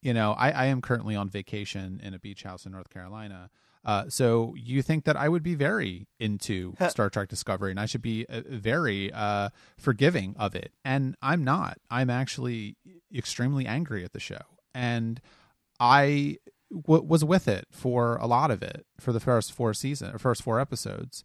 You 0.05 0.13
know, 0.13 0.33
I, 0.33 0.51
I 0.51 0.65
am 0.67 0.83
currently 0.83 1.17
on 1.17 1.31
vacation 1.31 2.01
in 2.05 2.13
a 2.13 2.19
beach 2.19 2.43
house 2.43 2.67
in 2.67 2.73
North 2.73 2.91
Carolina. 2.91 3.51
Uh, 3.85 4.05
so 4.09 4.55
you 4.57 4.83
think 4.83 5.05
that 5.05 5.17
I 5.17 5.29
would 5.29 5.43
be 5.43 5.55
very 5.55 6.07
into 6.21 6.75
Star 6.89 7.09
Trek 7.11 7.29
Discovery 7.29 7.71
and 7.71 7.81
I 7.81 7.87
should 7.87 8.03
be 8.03 8.27
uh, 8.29 8.43
very 8.47 9.11
uh, 9.13 9.49
forgiving 9.79 10.37
of 10.39 10.55
it, 10.55 10.73
and 10.85 11.17
I'm 11.23 11.43
not. 11.43 11.79
I'm 11.91 12.11
actually 12.11 12.77
extremely 13.15 13.67
angry 13.67 14.05
at 14.05 14.13
the 14.13 14.21
show, 14.21 14.43
and 14.75 15.21
I 15.81 16.37
w- 16.71 17.03
was 17.03 17.25
with 17.25 17.49
it 17.49 17.67
for 17.71 18.17
a 18.17 18.27
lot 18.27 18.51
of 18.51 18.63
it 18.63 18.87
for 19.01 19.13
the 19.13 19.21
first 19.21 19.53
four 19.53 19.73
season, 19.75 20.15
or 20.15 20.19
first 20.19 20.43
four 20.43 20.61
episodes. 20.61 21.25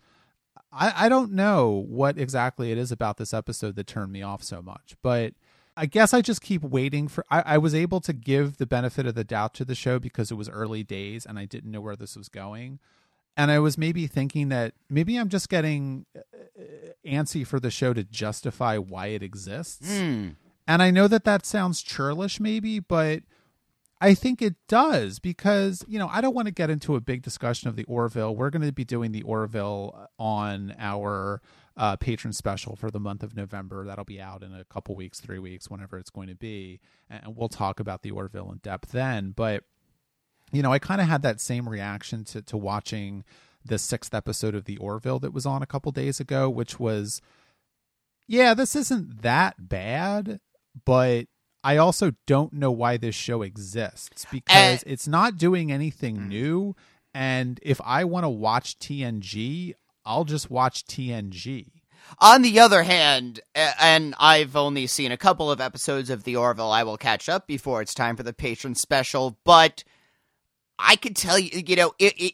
I, 0.72 1.06
I 1.06 1.10
don't 1.10 1.32
know 1.32 1.86
what 1.88 2.18
exactly 2.18 2.72
it 2.72 2.78
is 2.78 2.92
about 2.92 3.18
this 3.18 3.34
episode 3.34 3.76
that 3.76 3.88
turned 3.88 4.12
me 4.12 4.22
off 4.22 4.44
so 4.44 4.62
much, 4.62 4.96
but 5.02 5.34
I 5.80 5.86
guess 5.86 6.14
I 6.14 6.22
just 6.22 6.42
keep 6.42 6.62
waiting 6.62 7.08
for. 7.08 7.26
I, 7.32 7.42
I 7.46 7.58
was 7.58 7.74
able 7.74 8.02
to 8.02 8.12
give 8.12 8.58
the 8.58 8.66
benefit 8.66 9.06
of 9.06 9.16
the 9.16 9.24
doubt 9.24 9.54
to 9.56 9.66
the 9.66 9.76
show 9.76 9.98
because 9.98 10.30
it 10.30 10.36
was 10.36 10.50
early 10.50 10.84
days 10.84 11.26
and 11.26 11.40
I 11.40 11.46
didn't 11.46 11.72
know 11.72 11.80
where 11.80 11.96
this 11.96 12.18
was 12.18 12.28
going. 12.28 12.80
And 13.38 13.50
I 13.50 13.60
was 13.60 13.78
maybe 13.78 14.06
thinking 14.06 14.50
that 14.50 14.74
maybe 14.90 15.16
I'm 15.16 15.30
just 15.30 15.48
getting 15.48 16.06
uh, 16.18 16.22
antsy 17.06 17.48
for 17.48 17.62
the 17.62 17.72
show 17.72 17.94
to 17.94 18.04
justify 18.04 18.78
why 18.78 19.08
it 19.08 19.24
exists. 19.24 19.90
hmm. 19.90 20.30
And 20.68 20.84
I 20.84 20.92
know 20.92 21.08
that 21.08 21.24
that 21.24 21.46
sounds 21.46 21.82
churlish, 21.82 22.42
maybe, 22.42 22.80
but 22.80 23.24
I 24.02 24.14
think 24.14 24.42
it 24.42 24.56
does 24.68 25.18
because, 25.20 25.86
you 25.88 25.98
know, 25.98 26.10
I 26.12 26.20
don't 26.20 26.36
want 26.36 26.48
to 26.48 26.54
get 26.54 26.70
into 26.70 26.96
a 26.96 27.02
big 27.02 27.22
discussion 27.22 27.70
of 27.70 27.78
the 27.78 27.86
Orville. 27.86 28.36
We're 28.36 28.50
going 28.50 28.66
to 28.66 28.74
be 28.74 28.84
doing 28.84 29.14
the 29.14 29.24
Orville 29.24 30.10
on 30.20 30.76
our 30.78 31.42
uh, 31.80 31.96
Patreon 31.96 32.36
special 32.36 32.76
for 32.76 32.92
the 32.92 33.00
month 33.00 33.24
of 33.24 33.38
November. 33.38 33.86
That'll 33.86 34.04
be 34.04 34.20
out 34.20 34.44
in 34.44 34.54
a 34.54 34.66
couple 34.66 34.96
weeks, 34.96 35.22
three 35.22 35.40
weeks, 35.40 35.70
whenever 35.70 35.98
it's 35.98 36.10
going 36.10 36.28
to 36.28 36.36
be. 36.36 36.82
And 37.10 37.38
we'll 37.38 37.48
talk 37.48 37.80
about 37.80 38.04
the 38.04 38.12
Orville 38.12 38.52
in 38.52 38.58
depth 38.58 38.92
then. 38.92 39.32
But, 39.32 39.64
you 40.52 40.62
know, 40.62 40.74
I 40.74 40.80
kind 40.80 41.00
of 41.00 41.08
had 41.08 41.22
that 41.22 41.40
same 41.40 41.70
reaction 41.70 42.26
to, 42.26 42.42
to 42.42 42.58
watching 42.58 43.24
the 43.64 43.80
sixth 43.80 44.14
episode 44.14 44.56
of 44.56 44.66
the 44.66 44.76
Orville 44.78 45.20
that 45.20 45.34
was 45.34 45.46
on 45.46 45.64
a 45.64 45.66
couple 45.66 45.94
days 45.94 46.20
ago, 46.20 46.50
which 46.50 46.82
was, 46.82 47.22
yeah, 48.28 48.54
this 48.54 48.76
isn't 48.76 49.22
that 49.22 49.70
bad, 49.70 50.42
but 50.84 51.28
I 51.64 51.78
also 51.78 52.12
don't 52.28 52.52
know 52.52 52.72
why 52.72 52.98
this 52.98 53.16
show 53.16 53.42
exists 53.42 54.26
because 54.30 54.84
it's 54.86 55.08
not 55.08 55.38
doing 55.38 55.72
anything 55.72 56.28
new. 56.28 56.76
And 57.14 57.58
if 57.64 57.80
I 57.86 58.04
want 58.04 58.26
to 58.26 58.30
watch 58.30 58.78
TNG, 58.80 59.76
I'll 60.10 60.26
just 60.26 60.50
watch 60.50 60.86
TNG. 60.86 61.68
On 62.18 62.42
the 62.42 62.60
other 62.60 62.82
hand, 62.82 63.42
and 63.54 64.16
I've 64.20 64.56
only 64.56 64.88
seen 64.88 65.12
a 65.12 65.18
couple 65.18 65.52
of 65.52 65.62
episodes 65.62 66.10
of 66.10 66.24
The 66.24 66.36
Orville, 66.36 66.72
I 66.72 66.82
will 66.82 66.98
catch 66.98 67.30
up 67.30 67.46
before 67.46 67.84
it's 67.84 67.94
time 67.94 68.16
for 68.16 68.24
the 68.24 68.34
Patreon 68.34 68.76
special, 68.76 69.38
but 69.46 69.84
I 70.80 70.96
could 70.96 71.16
tell 71.16 71.38
you, 71.38 71.62
you 71.66 71.76
know, 71.76 71.94
it, 72.00 72.20
it 72.20 72.34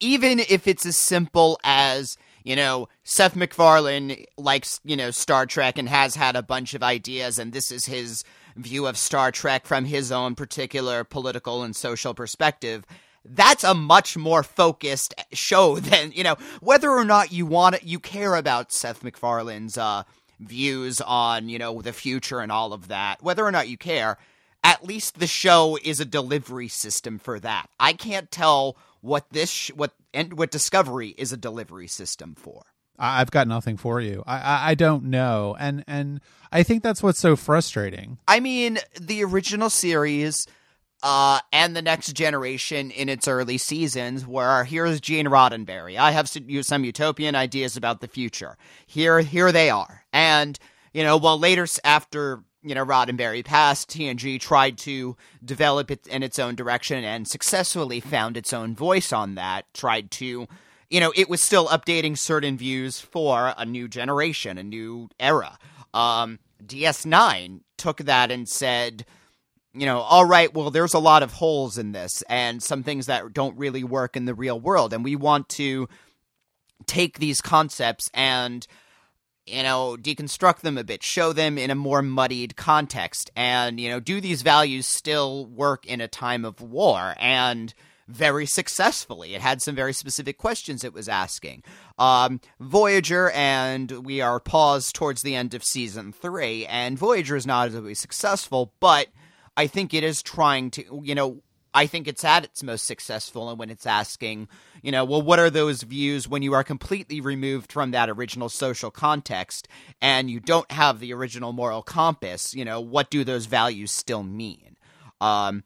even 0.00 0.38
if 0.38 0.68
it's 0.68 0.84
as 0.84 0.98
simple 0.98 1.58
as, 1.64 2.18
you 2.44 2.54
know, 2.54 2.90
Seth 3.04 3.34
MacFarlane 3.34 4.26
likes, 4.36 4.78
you 4.84 4.96
know, 4.96 5.10
Star 5.10 5.46
Trek 5.46 5.78
and 5.78 5.88
has 5.88 6.14
had 6.14 6.36
a 6.36 6.42
bunch 6.42 6.74
of 6.74 6.82
ideas, 6.82 7.38
and 7.38 7.54
this 7.54 7.72
is 7.72 7.86
his 7.86 8.22
view 8.54 8.86
of 8.86 8.98
Star 8.98 9.32
Trek 9.32 9.66
from 9.66 9.86
his 9.86 10.12
own 10.12 10.34
particular 10.34 11.04
political 11.04 11.62
and 11.62 11.74
social 11.74 12.12
perspective. 12.12 12.84
That's 13.30 13.64
a 13.64 13.74
much 13.74 14.16
more 14.16 14.42
focused 14.42 15.14
show 15.32 15.76
than, 15.78 16.12
you 16.12 16.24
know, 16.24 16.36
whether 16.60 16.90
or 16.90 17.04
not 17.04 17.32
you 17.32 17.46
want 17.46 17.76
it, 17.76 17.84
you 17.84 17.98
care 17.98 18.34
about 18.34 18.72
Seth 18.72 19.02
MacFarlane's 19.02 19.78
uh, 19.78 20.04
views 20.40 21.00
on, 21.00 21.48
you 21.48 21.58
know, 21.58 21.82
the 21.82 21.92
future 21.92 22.40
and 22.40 22.52
all 22.52 22.72
of 22.72 22.88
that, 22.88 23.22
whether 23.22 23.44
or 23.44 23.52
not 23.52 23.68
you 23.68 23.76
care, 23.76 24.18
at 24.64 24.84
least 24.84 25.18
the 25.18 25.26
show 25.26 25.78
is 25.82 26.00
a 26.00 26.04
delivery 26.04 26.68
system 26.68 27.18
for 27.18 27.38
that. 27.40 27.68
I 27.78 27.92
can't 27.92 28.30
tell 28.30 28.76
what 29.00 29.26
this 29.30 29.50
sh- 29.50 29.70
what 29.74 29.92
and 30.12 30.34
what 30.34 30.50
Discovery 30.50 31.14
is 31.16 31.32
a 31.32 31.36
delivery 31.36 31.86
system 31.86 32.34
for. 32.34 32.64
I've 32.98 33.30
got 33.30 33.46
nothing 33.46 33.76
for 33.76 34.00
you. 34.00 34.24
I, 34.26 34.38
I 34.38 34.70
I 34.70 34.74
don't 34.74 35.04
know, 35.04 35.56
and 35.58 35.84
and 35.86 36.20
I 36.50 36.64
think 36.64 36.82
that's 36.82 37.02
what's 37.02 37.20
so 37.20 37.36
frustrating. 37.36 38.18
I 38.26 38.40
mean, 38.40 38.78
the 39.00 39.22
original 39.22 39.70
series 39.70 40.46
uh, 41.02 41.40
and 41.52 41.76
the 41.76 41.82
next 41.82 42.12
generation 42.14 42.90
in 42.90 43.08
its 43.08 43.28
early 43.28 43.58
seasons 43.58 44.26
were 44.26 44.64
here's 44.64 45.00
Gene 45.00 45.26
Roddenberry. 45.26 45.96
I 45.96 46.10
have 46.10 46.28
some, 46.28 46.62
some 46.62 46.84
utopian 46.84 47.34
ideas 47.34 47.76
about 47.76 48.00
the 48.00 48.08
future. 48.08 48.56
Here, 48.86 49.20
here 49.20 49.52
they 49.52 49.70
are. 49.70 50.04
And 50.12 50.58
you 50.92 51.04
know, 51.04 51.16
well, 51.16 51.38
later 51.38 51.66
after 51.84 52.42
you 52.62 52.74
know 52.74 52.84
Roddenberry 52.84 53.44
passed, 53.44 53.90
TNG 53.90 54.40
tried 54.40 54.78
to 54.78 55.16
develop 55.44 55.90
it 55.90 56.06
in 56.08 56.22
its 56.22 56.38
own 56.38 56.56
direction 56.56 57.04
and 57.04 57.28
successfully 57.28 58.00
found 58.00 58.36
its 58.36 58.52
own 58.52 58.74
voice 58.74 59.12
on 59.12 59.36
that. 59.36 59.72
Tried 59.74 60.10
to. 60.12 60.48
You 60.90 61.00
know, 61.00 61.12
it 61.14 61.28
was 61.28 61.42
still 61.42 61.68
updating 61.68 62.16
certain 62.16 62.56
views 62.56 62.98
for 62.98 63.52
a 63.58 63.66
new 63.66 63.88
generation, 63.88 64.56
a 64.56 64.62
new 64.62 65.10
era. 65.20 65.58
Um, 65.92 66.38
DS9 66.64 67.60
took 67.76 67.98
that 67.98 68.30
and 68.30 68.48
said, 68.48 69.04
you 69.74 69.86
know, 69.86 69.98
all 69.98 70.24
right, 70.24 70.52
well, 70.52 70.70
there's 70.70 70.94
a 70.94 70.98
lot 70.98 71.22
of 71.22 71.32
holes 71.32 71.78
in 71.78 71.92
this 71.92 72.22
and 72.28 72.62
some 72.62 72.82
things 72.82 73.06
that 73.06 73.32
don't 73.32 73.56
really 73.58 73.84
work 73.84 74.16
in 74.16 74.24
the 74.24 74.34
real 74.34 74.58
world. 74.58 74.92
And 74.92 75.04
we 75.04 75.16
want 75.16 75.48
to 75.50 75.88
take 76.86 77.18
these 77.18 77.40
concepts 77.40 78.10
and, 78.14 78.66
you 79.46 79.62
know, 79.62 79.96
deconstruct 80.00 80.60
them 80.60 80.78
a 80.78 80.84
bit, 80.84 81.02
show 81.02 81.32
them 81.32 81.58
in 81.58 81.70
a 81.70 81.74
more 81.74 82.02
muddied 82.02 82.56
context. 82.56 83.30
And, 83.36 83.78
you 83.78 83.88
know, 83.88 84.00
do 84.00 84.20
these 84.20 84.42
values 84.42 84.86
still 84.86 85.46
work 85.46 85.86
in 85.86 86.00
a 86.00 86.08
time 86.08 86.44
of 86.44 86.60
war? 86.60 87.14
And, 87.18 87.74
very 88.08 88.46
successfully. 88.46 89.34
It 89.34 89.42
had 89.42 89.62
some 89.62 89.74
very 89.74 89.92
specific 89.92 90.38
questions 90.38 90.82
it 90.82 90.94
was 90.94 91.08
asking. 91.08 91.62
Um, 91.98 92.40
Voyager, 92.58 93.30
and 93.30 93.90
we 94.04 94.20
are 94.20 94.40
paused 94.40 94.94
towards 94.94 95.22
the 95.22 95.34
end 95.34 95.54
of 95.54 95.62
season 95.62 96.12
three, 96.12 96.66
and 96.66 96.98
Voyager 96.98 97.36
is 97.36 97.46
not 97.46 97.68
as 97.68 97.98
successful, 97.98 98.72
but 98.80 99.08
I 99.58 99.66
think 99.66 99.92
it 99.92 100.04
is 100.04 100.22
trying 100.22 100.70
to, 100.70 101.02
you 101.02 101.16
know, 101.16 101.42
I 101.74 101.86
think 101.86 102.06
it's 102.06 102.22
at 102.22 102.44
its 102.44 102.62
most 102.62 102.86
successful 102.86 103.50
and 103.50 103.58
when 103.58 103.70
it's 103.70 103.86
asking, 103.86 104.46
you 104.82 104.92
know, 104.92 105.04
well, 105.04 105.20
what 105.20 105.40
are 105.40 105.50
those 105.50 105.82
views 105.82 106.28
when 106.28 106.42
you 106.42 106.54
are 106.54 106.62
completely 106.62 107.20
removed 107.20 107.72
from 107.72 107.90
that 107.90 108.08
original 108.08 108.48
social 108.48 108.92
context 108.92 109.66
and 110.00 110.30
you 110.30 110.38
don't 110.38 110.70
have 110.70 111.00
the 111.00 111.12
original 111.12 111.52
moral 111.52 111.82
compass? 111.82 112.54
You 112.54 112.64
know, 112.64 112.80
what 112.80 113.10
do 113.10 113.24
those 113.24 113.46
values 113.46 113.90
still 113.90 114.22
mean? 114.22 114.76
Um, 115.20 115.64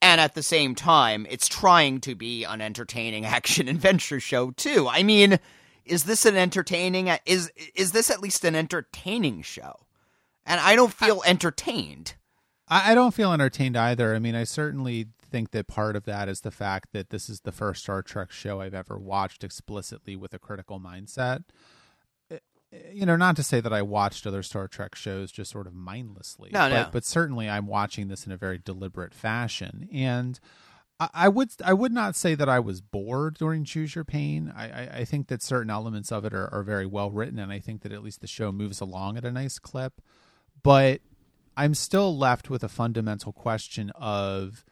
and 0.00 0.22
at 0.22 0.34
the 0.34 0.42
same 0.42 0.74
time, 0.74 1.26
it's 1.28 1.46
trying 1.46 2.00
to 2.00 2.14
be 2.14 2.44
an 2.44 2.62
entertaining 2.62 3.26
action 3.26 3.68
adventure 3.68 4.20
show 4.20 4.52
too. 4.52 4.88
I 4.88 5.02
mean, 5.02 5.38
is 5.84 6.04
this 6.04 6.24
an 6.24 6.36
entertaining? 6.36 7.10
Is 7.26 7.52
is 7.74 7.92
this 7.92 8.10
at 8.10 8.22
least 8.22 8.42
an 8.46 8.56
entertaining 8.56 9.42
show? 9.42 9.74
And 10.46 10.58
I 10.62 10.76
don't 10.76 10.94
feel 10.94 11.22
entertained. 11.26 12.14
I 12.68 12.94
don't 12.94 13.12
feel 13.12 13.32
entertained 13.32 13.76
either. 13.76 14.14
I 14.14 14.18
mean, 14.18 14.34
I 14.34 14.44
certainly 14.44 15.08
think 15.30 15.50
that 15.50 15.66
part 15.66 15.96
of 15.96 16.04
that 16.04 16.28
is 16.28 16.40
the 16.40 16.50
fact 16.50 16.92
that 16.92 17.10
this 17.10 17.28
is 17.28 17.40
the 17.40 17.52
first 17.52 17.82
Star 17.82 18.02
Trek 18.02 18.30
show 18.30 18.60
I've 18.60 18.74
ever 18.74 18.98
watched 18.98 19.44
explicitly 19.44 20.16
with 20.16 20.32
a 20.32 20.38
critical 20.38 20.80
mindset 20.80 21.44
eh, 22.30 22.38
eh, 22.72 22.78
you 22.92 23.04
know, 23.04 23.16
not 23.16 23.36
to 23.36 23.42
say 23.42 23.60
that 23.60 23.72
I 23.72 23.82
watched 23.82 24.26
other 24.26 24.42
Star 24.42 24.66
Trek 24.66 24.94
shows 24.94 25.30
just 25.30 25.50
sort 25.50 25.66
of 25.66 25.74
mindlessly. 25.74 26.50
No, 26.52 26.60
but, 26.60 26.68
no. 26.68 26.88
But 26.90 27.04
certainly, 27.04 27.50
I'm 27.50 27.66
watching 27.66 28.08
this 28.08 28.24
in 28.24 28.32
a 28.32 28.36
very 28.36 28.58
deliberate 28.58 29.12
fashion, 29.12 29.88
and 29.92 30.40
I, 30.98 31.08
I 31.12 31.28
would 31.28 31.50
I 31.62 31.74
would 31.74 31.92
not 31.92 32.16
say 32.16 32.34
that 32.34 32.48
I 32.48 32.60
was 32.60 32.80
bored 32.80 33.34
during 33.34 33.64
Choose 33.64 33.94
Your 33.94 34.04
Pain. 34.04 34.52
I, 34.56 34.64
I, 34.64 34.88
I 35.00 35.04
think 35.04 35.26
that 35.26 35.42
certain 35.42 35.70
elements 35.70 36.10
of 36.10 36.24
it 36.24 36.32
are, 36.32 36.48
are 36.54 36.62
very 36.62 36.86
well 36.86 37.10
written, 37.10 37.38
and 37.38 37.52
I 37.52 37.58
think 37.58 37.82
that 37.82 37.92
at 37.92 38.02
least 38.02 38.22
the 38.22 38.26
show 38.26 38.52
moves 38.52 38.80
along 38.80 39.18
at 39.18 39.24
a 39.24 39.32
nice 39.32 39.58
clip. 39.58 40.00
But 40.62 41.02
I'm 41.56 41.74
still 41.74 42.16
left 42.16 42.50
with 42.50 42.64
a 42.64 42.68
fundamental 42.68 43.32
question 43.32 43.90
of, 43.90 44.64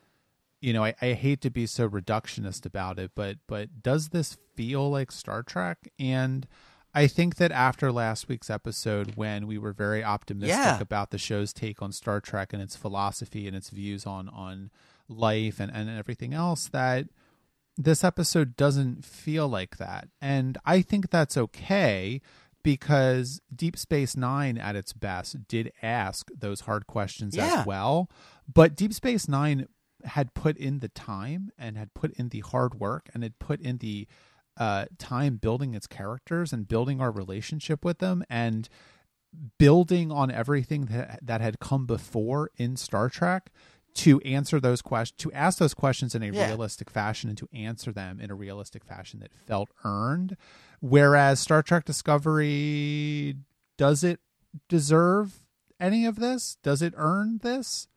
you 0.60 0.72
know, 0.72 0.84
I, 0.84 0.94
I 1.00 1.12
hate 1.12 1.40
to 1.42 1.50
be 1.50 1.66
so 1.66 1.88
reductionist 1.88 2.66
about 2.66 2.98
it, 2.98 3.12
but 3.14 3.38
but 3.46 3.82
does 3.82 4.08
this 4.08 4.36
feel 4.54 4.90
like 4.90 5.12
Star 5.12 5.42
Trek? 5.42 5.78
And 5.98 6.46
I 6.94 7.06
think 7.06 7.36
that 7.36 7.52
after 7.52 7.90
last 7.90 8.28
week's 8.28 8.50
episode, 8.50 9.16
when 9.16 9.46
we 9.46 9.58
were 9.58 9.72
very 9.72 10.04
optimistic 10.04 10.56
yeah. 10.56 10.80
about 10.80 11.10
the 11.10 11.18
show's 11.18 11.52
take 11.52 11.80
on 11.80 11.92
Star 11.92 12.20
Trek 12.20 12.52
and 12.52 12.62
its 12.62 12.76
philosophy 12.76 13.46
and 13.46 13.56
its 13.56 13.70
views 13.70 14.06
on 14.06 14.28
on 14.28 14.70
life 15.08 15.58
and, 15.60 15.72
and 15.72 15.88
everything 15.90 16.34
else, 16.34 16.68
that 16.68 17.06
this 17.76 18.04
episode 18.04 18.56
doesn't 18.56 19.04
feel 19.04 19.48
like 19.48 19.78
that. 19.78 20.08
And 20.20 20.58
I 20.64 20.82
think 20.82 21.10
that's 21.10 21.36
okay 21.36 22.20
because 22.62 23.40
Deep 23.55 23.77
Space 23.77 24.16
Nine 24.16 24.59
at 24.59 24.77
its 24.77 24.92
best 24.92 25.48
did 25.48 25.72
ask 25.83 26.31
those 26.37 26.62
hard 26.62 26.87
questions 26.87 27.37
yeah. 27.37 27.61
as 27.61 27.66
well. 27.66 28.11
But 28.53 28.77
Deep 28.77 28.92
Space 28.92 29.29
Nine 29.29 29.68
had 30.05 30.35
put 30.35 30.57
in 30.57 30.81
the 30.81 30.88
time 30.88 31.51
and 31.59 31.77
had 31.77 31.94
put 31.94 32.12
in 32.14 32.29
the 32.29 32.40
hard 32.40 32.75
work 32.75 33.09
and 33.14 33.22
had 33.22 33.38
put 33.38 33.61
in 33.61 33.79
the 33.79 34.07
uh, 34.57 34.87
time 34.98 35.37
building 35.37 35.75
its 35.75 35.87
characters 35.87 36.53
and 36.53 36.68
building 36.68 37.01
our 37.01 37.11
relationship 37.11 37.85
with 37.85 37.98
them 37.98 38.22
and 38.29 38.68
building 39.59 40.12
on 40.12 40.31
everything 40.31 40.87
that 40.87 41.20
that 41.22 41.40
had 41.40 41.59
come 41.59 41.87
before 41.87 42.51
in 42.57 42.77
Star 42.77 43.09
Trek 43.09 43.51
to 43.94 44.20
answer 44.20 44.59
those 44.59 44.83
questions 44.83 45.16
to 45.18 45.33
ask 45.33 45.59
those 45.59 45.74
questions 45.74 46.14
in 46.14 46.22
a 46.22 46.26
yeah. 46.26 46.46
realistic 46.46 46.90
fashion 46.90 47.28
and 47.28 47.38
to 47.38 47.48
answer 47.52 47.92
them 47.92 48.20
in 48.20 48.31
a 48.31 48.35
realistic 48.35 48.85
fashion 48.85 49.20
that 49.20 49.33
felt 49.46 49.70
earned 49.85 50.37
whereas 50.81 51.40
Star 51.40 51.62
Trek 51.62 51.85
Discovery 51.85 53.37
does 53.76 54.02
it 54.02 54.20
deserve 54.68 55.44
any 55.78 56.07
of 56.07 56.16
this 56.16 56.57
does 56.62 56.83
it 56.83 56.94
earn 56.96 57.40
this 57.42 57.88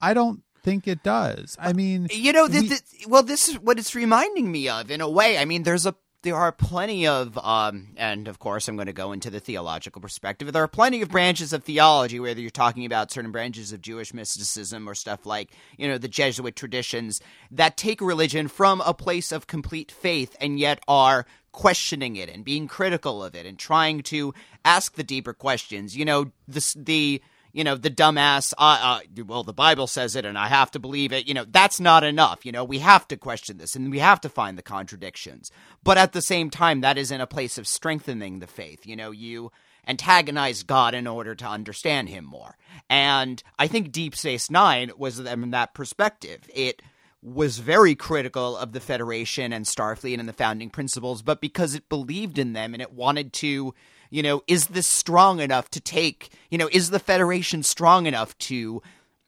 I 0.00 0.14
don't 0.14 0.42
think 0.66 0.88
it 0.88 1.04
does. 1.04 1.56
I 1.60 1.72
mean, 1.72 2.08
you 2.10 2.32
know, 2.32 2.46
we, 2.46 2.70
well, 3.06 3.22
this 3.22 3.48
is 3.48 3.54
what 3.60 3.78
it's 3.78 3.94
reminding 3.94 4.50
me 4.50 4.68
of 4.68 4.90
in 4.90 5.00
a 5.00 5.08
way. 5.08 5.38
I 5.38 5.44
mean, 5.44 5.62
there's 5.62 5.86
a 5.86 5.94
there 6.22 6.36
are 6.36 6.52
plenty 6.52 7.06
of, 7.06 7.38
um, 7.38 7.88
and 7.96 8.28
of 8.28 8.38
course, 8.38 8.68
I'm 8.68 8.76
going 8.76 8.86
to 8.86 8.92
go 8.92 9.12
into 9.12 9.30
the 9.30 9.40
theological 9.40 10.00
perspective. 10.00 10.52
There 10.52 10.62
are 10.62 10.68
plenty 10.68 11.02
of 11.02 11.08
branches 11.08 11.52
of 11.52 11.64
theology, 11.64 12.18
whether 12.18 12.40
you're 12.40 12.50
talking 12.50 12.84
about 12.84 13.10
certain 13.10 13.32
branches 13.32 13.72
of 13.72 13.80
Jewish 13.80 14.12
mysticism 14.12 14.88
or 14.88 14.94
stuff 14.94 15.26
like, 15.26 15.50
you 15.76 15.86
know, 15.86 15.98
the 15.98 16.08
Jesuit 16.08 16.56
traditions 16.56 17.20
that 17.50 17.76
take 17.76 18.00
religion 18.00 18.48
from 18.48 18.80
a 18.80 18.94
place 18.94 19.30
of 19.30 19.46
complete 19.46 19.92
faith 19.92 20.36
and 20.40 20.58
yet 20.58 20.80
are 20.88 21.26
questioning 21.52 22.16
it 22.16 22.28
and 22.28 22.44
being 22.44 22.68
critical 22.68 23.24
of 23.24 23.34
it 23.34 23.46
and 23.46 23.58
trying 23.58 24.02
to 24.02 24.34
ask 24.64 24.94
the 24.94 25.04
deeper 25.04 25.32
questions. 25.32 25.96
You 25.96 26.04
know, 26.04 26.32
the 26.46 26.74
the 26.76 27.22
you 27.56 27.64
know, 27.64 27.74
the 27.74 27.90
dumbass, 27.90 28.52
uh, 28.58 28.98
uh, 29.18 29.22
well, 29.24 29.42
the 29.42 29.54
Bible 29.54 29.86
says 29.86 30.14
it 30.14 30.26
and 30.26 30.36
I 30.36 30.48
have 30.48 30.70
to 30.72 30.78
believe 30.78 31.10
it. 31.10 31.26
You 31.26 31.32
know, 31.32 31.46
that's 31.48 31.80
not 31.80 32.04
enough. 32.04 32.44
You 32.44 32.52
know, 32.52 32.64
we 32.64 32.80
have 32.80 33.08
to 33.08 33.16
question 33.16 33.56
this 33.56 33.74
and 33.74 33.90
we 33.90 33.98
have 33.98 34.20
to 34.20 34.28
find 34.28 34.58
the 34.58 34.62
contradictions. 34.62 35.50
But 35.82 35.96
at 35.96 36.12
the 36.12 36.20
same 36.20 36.50
time, 36.50 36.82
that 36.82 36.98
is 36.98 37.10
in 37.10 37.22
a 37.22 37.26
place 37.26 37.56
of 37.56 37.66
strengthening 37.66 38.40
the 38.40 38.46
faith. 38.46 38.86
You 38.86 38.94
know, 38.94 39.10
you 39.10 39.52
antagonize 39.88 40.64
God 40.64 40.92
in 40.94 41.06
order 41.06 41.34
to 41.34 41.46
understand 41.46 42.10
him 42.10 42.26
more. 42.26 42.58
And 42.90 43.42
I 43.58 43.68
think 43.68 43.90
Deep 43.90 44.14
Space 44.14 44.50
Nine 44.50 44.92
was 44.98 45.16
them 45.16 45.42
in 45.42 45.50
that 45.52 45.72
perspective. 45.72 46.42
It 46.54 46.82
was 47.22 47.56
very 47.56 47.94
critical 47.94 48.54
of 48.54 48.72
the 48.72 48.80
Federation 48.80 49.54
and 49.54 49.64
Starfleet 49.64 50.20
and 50.20 50.28
the 50.28 50.34
founding 50.34 50.68
principles, 50.68 51.22
but 51.22 51.40
because 51.40 51.74
it 51.74 51.88
believed 51.88 52.38
in 52.38 52.52
them 52.52 52.74
and 52.74 52.82
it 52.82 52.92
wanted 52.92 53.32
to 53.32 53.72
you 54.10 54.22
know, 54.22 54.42
is 54.46 54.66
this 54.66 54.86
strong 54.86 55.40
enough 55.40 55.70
to 55.70 55.80
take, 55.80 56.30
you 56.50 56.58
know, 56.58 56.68
is 56.72 56.90
the 56.90 56.98
Federation 56.98 57.62
strong 57.62 58.06
enough 58.06 58.36
to 58.38 58.82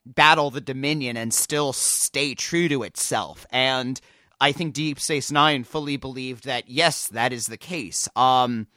battle 0.06 0.50
the 0.50 0.60
Dominion 0.60 1.16
and 1.16 1.32
still 1.32 1.72
stay 1.72 2.34
true 2.34 2.68
to 2.68 2.82
itself? 2.82 3.46
And 3.50 4.00
I 4.40 4.52
think 4.52 4.74
Deep 4.74 5.00
Space 5.00 5.30
Nine 5.30 5.64
fully 5.64 5.96
believed 5.96 6.44
that, 6.44 6.68
yes, 6.68 7.08
that 7.08 7.32
is 7.32 7.46
the 7.46 7.56
case. 7.56 8.08
Um, 8.14 8.68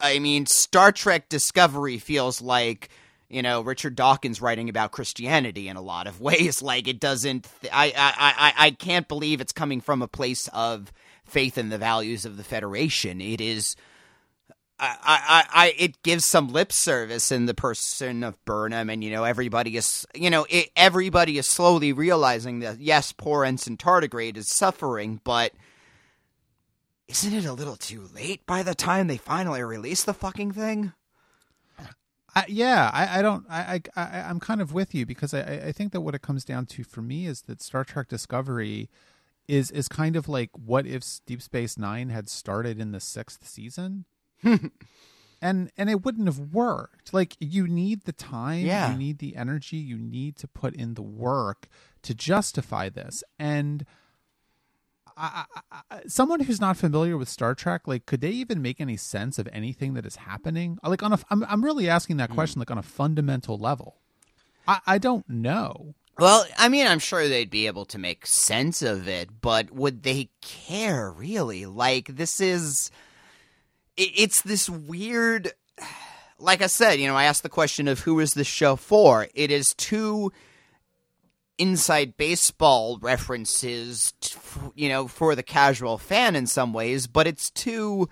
I 0.00 0.18
mean, 0.18 0.46
Star 0.46 0.92
Trek 0.92 1.28
Discovery 1.28 1.98
feels 1.98 2.40
like 2.40 2.90
you 3.28 3.42
know 3.42 3.62
Richard 3.62 3.96
Dawkins 3.96 4.40
writing 4.42 4.68
about 4.68 4.92
Christianity 4.92 5.68
in 5.68 5.76
a 5.76 5.82
lot 5.82 6.06
of 6.06 6.20
ways. 6.20 6.62
Like 6.62 6.88
it 6.88 7.00
doesn't. 7.00 7.48
I 7.72 7.86
I 7.86 8.14
I 8.16 8.66
I 8.66 8.70
can't 8.70 9.08
believe 9.08 9.40
it's 9.40 9.52
coming 9.52 9.80
from 9.80 10.02
a 10.02 10.08
place 10.08 10.48
of 10.52 10.92
faith 11.24 11.56
in 11.58 11.70
the 11.70 11.78
values 11.78 12.24
of 12.24 12.36
the 12.36 12.44
Federation. 12.44 13.20
It 13.20 13.40
is 13.40 13.76
I, 14.78 14.96
I, 15.02 15.44
I, 15.54 15.74
it 15.78 16.02
gives 16.02 16.26
some 16.26 16.48
lip 16.48 16.72
service 16.72 17.30
in 17.30 17.46
the 17.46 17.54
person 17.54 18.24
of 18.24 18.42
Burnham, 18.44 18.90
and 18.90 19.04
you 19.04 19.10
know 19.10 19.24
everybody 19.24 19.76
is, 19.76 20.04
you 20.14 20.30
know, 20.30 20.46
it, 20.50 20.70
everybody 20.74 21.38
is 21.38 21.46
slowly 21.46 21.92
realizing 21.92 22.60
that 22.60 22.80
yes, 22.80 23.12
poor 23.12 23.44
ensign 23.44 23.76
tardigrade 23.76 24.36
is 24.36 24.48
suffering, 24.48 25.20
but 25.22 25.52
isn't 27.06 27.32
it 27.32 27.44
a 27.44 27.52
little 27.52 27.76
too 27.76 28.08
late 28.14 28.44
by 28.46 28.62
the 28.62 28.74
time 28.74 29.06
they 29.06 29.16
finally 29.16 29.62
release 29.62 30.02
the 30.02 30.14
fucking 30.14 30.52
thing? 30.52 30.92
I, 32.34 32.44
yeah, 32.48 32.90
I, 32.92 33.20
I 33.20 33.22
don't. 33.22 33.46
I, 33.48 33.80
I, 33.94 34.20
I'm 34.22 34.40
kind 34.40 34.60
of 34.60 34.72
with 34.72 34.92
you 34.92 35.06
because 35.06 35.32
I, 35.32 35.40
I 35.66 35.72
think 35.72 35.92
that 35.92 36.00
what 36.00 36.16
it 36.16 36.22
comes 36.22 36.44
down 36.44 36.66
to 36.66 36.82
for 36.82 37.00
me 37.00 37.26
is 37.26 37.42
that 37.42 37.62
Star 37.62 37.84
Trek 37.84 38.08
Discovery 38.08 38.90
is 39.46 39.70
is 39.70 39.86
kind 39.86 40.16
of 40.16 40.28
like 40.28 40.50
what 40.54 40.84
if 40.84 41.04
Deep 41.26 41.42
Space 41.42 41.78
Nine 41.78 42.08
had 42.08 42.28
started 42.28 42.80
in 42.80 42.90
the 42.90 42.98
sixth 42.98 43.46
season 43.46 44.06
and 45.42 45.70
and 45.76 45.90
it 45.90 46.04
wouldn't 46.04 46.26
have 46.26 46.38
worked 46.38 47.12
like 47.12 47.36
you 47.38 47.66
need 47.66 48.04
the 48.04 48.12
time 48.12 48.64
yeah. 48.64 48.92
you 48.92 48.98
need 48.98 49.18
the 49.18 49.36
energy 49.36 49.76
you 49.76 49.98
need 49.98 50.36
to 50.36 50.48
put 50.48 50.74
in 50.74 50.94
the 50.94 51.02
work 51.02 51.68
to 52.02 52.14
justify 52.14 52.88
this 52.88 53.22
and 53.38 53.84
I, 55.16 55.44
I, 55.70 55.80
I, 55.90 56.00
someone 56.06 56.40
who's 56.40 56.60
not 56.60 56.76
familiar 56.76 57.16
with 57.16 57.28
Star 57.28 57.54
Trek, 57.54 57.86
like, 57.86 58.06
could 58.06 58.20
they 58.20 58.30
even 58.30 58.60
make 58.60 58.80
any 58.80 58.96
sense 58.96 59.38
of 59.38 59.48
anything 59.52 59.94
that 59.94 60.04
is 60.04 60.16
happening? 60.16 60.76
Like, 60.82 61.04
on 61.04 61.12
a, 61.12 61.18
I'm, 61.30 61.44
I'm 61.44 61.64
really 61.64 61.88
asking 61.88 62.16
that 62.16 62.30
hmm. 62.30 62.34
question, 62.34 62.58
mm. 62.58 62.62
like, 62.62 62.72
on 62.72 62.78
a 62.78 62.82
fundamental 62.82 63.56
level. 63.56 63.98
I, 64.66 64.80
I 64.86 64.98
don't 64.98 65.28
know. 65.28 65.94
Well, 66.18 66.46
I 66.56 66.68
mean, 66.68 66.86
I'm 66.86 67.00
sure 67.00 67.28
they'd 67.28 67.50
be 67.50 67.66
able 67.66 67.84
to 67.86 67.98
make 67.98 68.26
sense 68.26 68.82
of 68.82 69.08
it, 69.08 69.40
but 69.40 69.72
would 69.72 70.04
they 70.04 70.30
care 70.40 71.10
really? 71.10 71.66
Like, 71.66 72.06
this 72.16 72.40
is 72.40 72.90
it's 73.96 74.42
this 74.42 74.68
weird 74.68 75.52
like 76.38 76.62
I 76.62 76.66
said, 76.66 76.98
you 77.00 77.06
know, 77.06 77.16
I 77.16 77.24
asked 77.24 77.42
the 77.42 77.48
question 77.48 77.88
of 77.88 78.00
who 78.00 78.20
is 78.20 78.32
this 78.34 78.46
show 78.46 78.76
for? 78.76 79.28
It 79.34 79.50
is 79.50 79.72
to 79.74 80.32
inside 81.56 82.16
baseball 82.16 82.98
references, 83.00 84.12
you 84.74 84.88
know, 84.88 85.06
for 85.06 85.34
the 85.34 85.42
casual 85.42 85.96
fan 85.98 86.34
in 86.36 86.46
some 86.46 86.72
ways, 86.72 87.06
but 87.06 87.26
it's 87.26 87.50
too. 87.50 88.08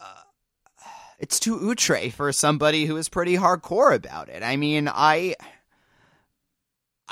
uh, 0.00 0.22
It's 1.18 1.38
too 1.38 1.70
outre 1.70 2.10
for 2.10 2.32
somebody 2.32 2.86
who 2.86 2.96
is 2.96 3.08
pretty 3.08 3.36
hardcore 3.36 3.94
about 3.94 4.28
it. 4.28 4.42
I 4.42 4.56
mean, 4.56 4.88
I 4.88 5.36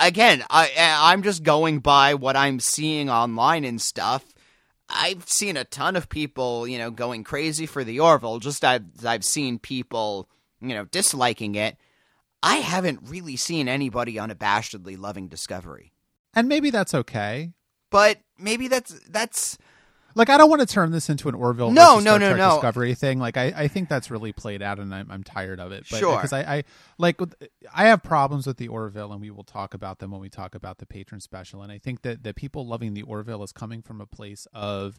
again, 0.01 0.43
I 0.49 0.71
I'm 0.79 1.23
just 1.23 1.43
going 1.43 1.81
by 1.81 2.15
what 2.15 2.37
I'm 2.37 2.59
seeing 2.59 3.11
online 3.11 3.65
and 3.65 3.81
stuff. 3.81 4.25
I've 4.91 5.29
seen 5.29 5.57
a 5.57 5.65
ton 5.65 5.97
of 5.97 6.09
people, 6.09 6.67
you 6.67 6.79
know, 6.79 6.91
going 6.91 7.25
crazy 7.25 7.67
for 7.67 7.85
the 7.85 8.01
Orville. 8.01 8.39
Just 8.39 8.65
I've 8.65 8.85
I've 9.05 9.25
seen 9.25 9.59
people, 9.59 10.29
you 10.61 10.75
know, 10.75 10.85
disliking 10.85 11.55
it. 11.55 11.77
I 12.43 12.57
haven't 12.57 13.01
really 13.05 13.37
seen 13.37 13.69
anybody 13.69 14.15
unabashedly 14.15 14.99
loving 14.99 15.29
Discovery. 15.29 15.93
And 16.35 16.49
maybe 16.49 16.71
that's 16.71 16.95
okay. 16.95 17.53
But 17.91 18.19
maybe 18.39 18.69
that's 18.69 18.99
that's 19.09 19.59
Like 20.15 20.29
I 20.29 20.37
don't 20.39 20.51
want 20.51 20.61
to 20.61 20.67
turn 20.67 20.91
this 20.91 21.09
into 21.09 21.29
an 21.29 21.35
Orville 21.35 21.71
No, 21.71 21.95
no, 21.97 22.01
Star 22.01 22.19
no, 22.19 22.29
Trek 22.31 22.39
no. 22.39 22.55
Discovery 22.55 22.95
thing. 22.95 23.19
Like 23.21 23.37
I, 23.37 23.53
I 23.57 23.69
think 23.69 23.89
that's 23.89 24.11
really 24.11 24.33
played 24.33 24.61
out, 24.63 24.79
and 24.79 24.95
I'm, 24.95 25.11
I'm 25.11 25.23
tired 25.23 25.61
of 25.61 25.73
it. 25.73 25.87
But, 25.91 25.99
Sure. 25.99 26.17
Because 26.17 26.33
I, 26.33 26.41
I 26.57 26.65
like 26.99 27.21
I 27.75 27.85
have 27.87 28.03
problems 28.03 28.47
with 28.47 28.57
the 28.57 28.69
Orville, 28.69 29.13
and 29.13 29.21
we 29.21 29.31
will 29.31 29.45
talk 29.45 29.75
about 29.75 29.99
them 30.01 30.11
when 30.11 30.21
we 30.21 30.29
talk 30.29 30.55
about 30.55 30.79
the 30.79 30.87
Patreon 30.87 31.23
special. 31.23 31.63
And 31.63 31.71
I 31.71 31.79
think 31.79 32.03
that 32.03 32.23
that 32.25 32.35
people 32.37 32.67
loving 32.67 32.95
the 32.95 33.03
Orville 33.03 33.43
is 33.43 33.53
coming 33.53 33.83
from 33.83 34.01
a 34.01 34.07
place 34.07 34.47
of, 34.53 34.99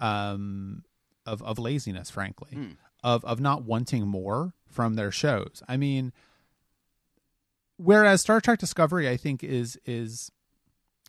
um, 0.00 0.84
of 1.26 1.42
of 1.42 1.58
laziness, 1.58 2.10
frankly, 2.10 2.50
Hmm. 2.52 2.70
of 3.04 3.24
of 3.24 3.40
not 3.40 3.64
wanting 3.64 4.06
more 4.06 4.54
from 4.68 4.94
their 4.94 5.10
shows. 5.10 5.62
I 5.68 5.76
mean, 5.76 6.12
whereas 7.76 8.20
Star 8.20 8.40
Trek 8.40 8.58
Discovery, 8.58 9.08
I 9.08 9.16
think 9.16 9.44
is 9.44 9.78
is, 9.84 10.30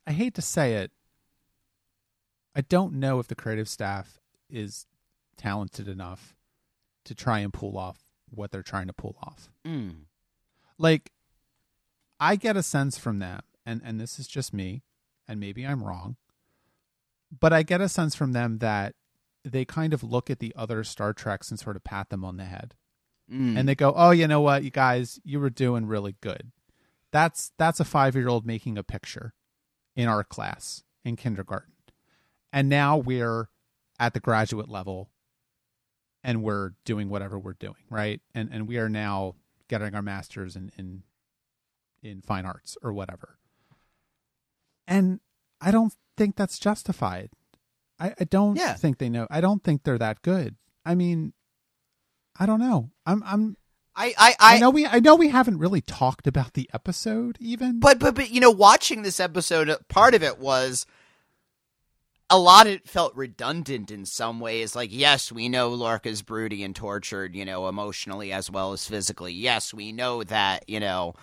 I 0.05 0.11
hate 0.11 0.35
to 0.35 0.41
say 0.41 0.73
it, 0.75 0.91
I 2.57 2.61
don't 2.61 2.93
know 2.93 3.19
if 3.19 3.27
the 3.27 3.35
creative 3.35 3.69
staff 3.69 4.19
is 4.49 4.87
talented 5.37 5.87
enough 5.87 6.35
to 7.05 7.13
try 7.13 7.39
and 7.39 7.53
pull 7.53 7.77
off 7.77 8.03
what 8.29 8.51
they're 8.51 8.63
trying 8.63 8.87
to 8.87 8.93
pull 8.93 9.15
off. 9.21 9.49
mm, 9.65 9.93
Like 10.79 11.11
I 12.19 12.35
get 12.35 12.57
a 12.57 12.63
sense 12.63 12.97
from 12.97 13.19
them 13.19 13.41
and 13.65 13.79
and 13.85 13.99
this 14.01 14.17
is 14.19 14.27
just 14.27 14.53
me 14.53 14.81
and 15.27 15.39
maybe 15.39 15.65
I'm 15.65 15.83
wrong, 15.83 16.15
but 17.39 17.53
I 17.53 17.61
get 17.63 17.79
a 17.79 17.87
sense 17.89 18.15
from 18.15 18.31
them 18.33 18.57
that 18.57 18.95
they 19.45 19.63
kind 19.63 19.93
of 19.93 20.03
look 20.03 20.29
at 20.29 20.39
the 20.39 20.53
other 20.55 20.83
Star 20.83 21.13
Treks 21.13 21.49
and 21.51 21.59
sort 21.59 21.75
of 21.75 21.83
pat 21.83 22.09
them 22.09 22.25
on 22.25 22.37
the 22.37 22.45
head. 22.45 22.73
mm. 23.31 23.57
And 23.57 23.67
they 23.69 23.75
go, 23.75 23.93
"Oh, 23.95 24.11
you 24.11 24.27
know 24.27 24.41
what, 24.41 24.63
you 24.63 24.71
guys, 24.71 25.19
you 25.23 25.39
were 25.39 25.49
doing 25.51 25.85
really 25.85 26.15
good." 26.21 26.51
That's 27.11 27.51
that's 27.57 27.79
a 27.79 27.85
5-year-old 27.85 28.45
making 28.45 28.77
a 28.77 28.83
picture 28.83 29.33
in 29.95 30.07
our 30.09 30.23
class 30.23 30.83
in 31.05 31.15
kindergarten. 31.15 31.73
And 32.53 32.69
now 32.69 32.97
we're 32.97 33.49
at 33.99 34.13
the 34.13 34.19
graduate 34.19 34.69
level 34.69 35.09
and 36.23 36.43
we're 36.43 36.71
doing 36.85 37.09
whatever 37.09 37.37
we're 37.37 37.53
doing, 37.53 37.83
right? 37.89 38.21
And 38.33 38.49
and 38.51 38.67
we 38.67 38.77
are 38.77 38.89
now 38.89 39.35
getting 39.67 39.93
our 39.95 40.01
masters 40.01 40.55
in 40.55 40.71
in 40.77 41.03
in 42.01 42.21
fine 42.21 42.45
arts 42.45 42.77
or 42.81 42.93
whatever. 42.93 43.37
And 44.87 45.19
I 45.59 45.71
don't 45.71 45.93
think 46.15 46.35
that's 46.35 46.59
justified. 46.59 47.29
I, 47.99 48.13
I 48.19 48.23
don't 48.25 48.55
Yeah. 48.55 48.73
think 48.73 48.97
they 48.99 49.09
know. 49.09 49.27
I 49.29 49.41
don't 49.41 49.63
think 49.63 49.83
they're 49.83 49.97
that 49.97 50.21
good. 50.21 50.55
I 50.85 50.95
mean, 50.95 51.33
I 52.39 52.45
don't 52.45 52.59
know. 52.59 52.91
I'm 53.05 53.23
I'm 53.25 53.57
I, 53.95 54.13
I, 54.17 54.35
I, 54.39 54.55
I, 54.55 54.59
know 54.59 54.69
we 54.69 54.85
I 54.85 54.99
know 54.99 55.15
we 55.15 55.29
haven't 55.29 55.57
really 55.57 55.81
talked 55.81 56.27
about 56.27 56.53
the 56.53 56.69
episode 56.71 57.37
even. 57.39 57.79
but 57.79 57.97
but 57.97 58.13
but 58.13 58.29
you 58.29 58.39
know, 58.39 58.51
watching 58.51 59.01
this 59.01 59.19
episode, 59.19 59.69
uh, 59.69 59.77
part 59.89 60.13
of 60.13 60.21
it 60.21 60.37
was 60.37 60.85
a 62.29 62.37
lot. 62.37 62.67
It 62.67 62.87
felt 62.87 63.15
redundant 63.15 63.91
in 63.91 64.05
some 64.05 64.39
ways. 64.39 64.75
Like, 64.75 64.89
yes, 64.91 65.31
we 65.31 65.49
know 65.49 65.69
Lorca's 65.69 66.21
broody 66.21 66.63
and 66.63 66.75
tortured, 66.75 67.35
you 67.35 67.45
know, 67.45 67.67
emotionally 67.67 68.31
as 68.31 68.51
well 68.51 68.73
as 68.73 68.87
physically. 68.87 69.33
Yes, 69.33 69.73
we 69.73 69.91
know 69.91 70.23
that, 70.23 70.67
you 70.67 70.79
know. 70.79 71.13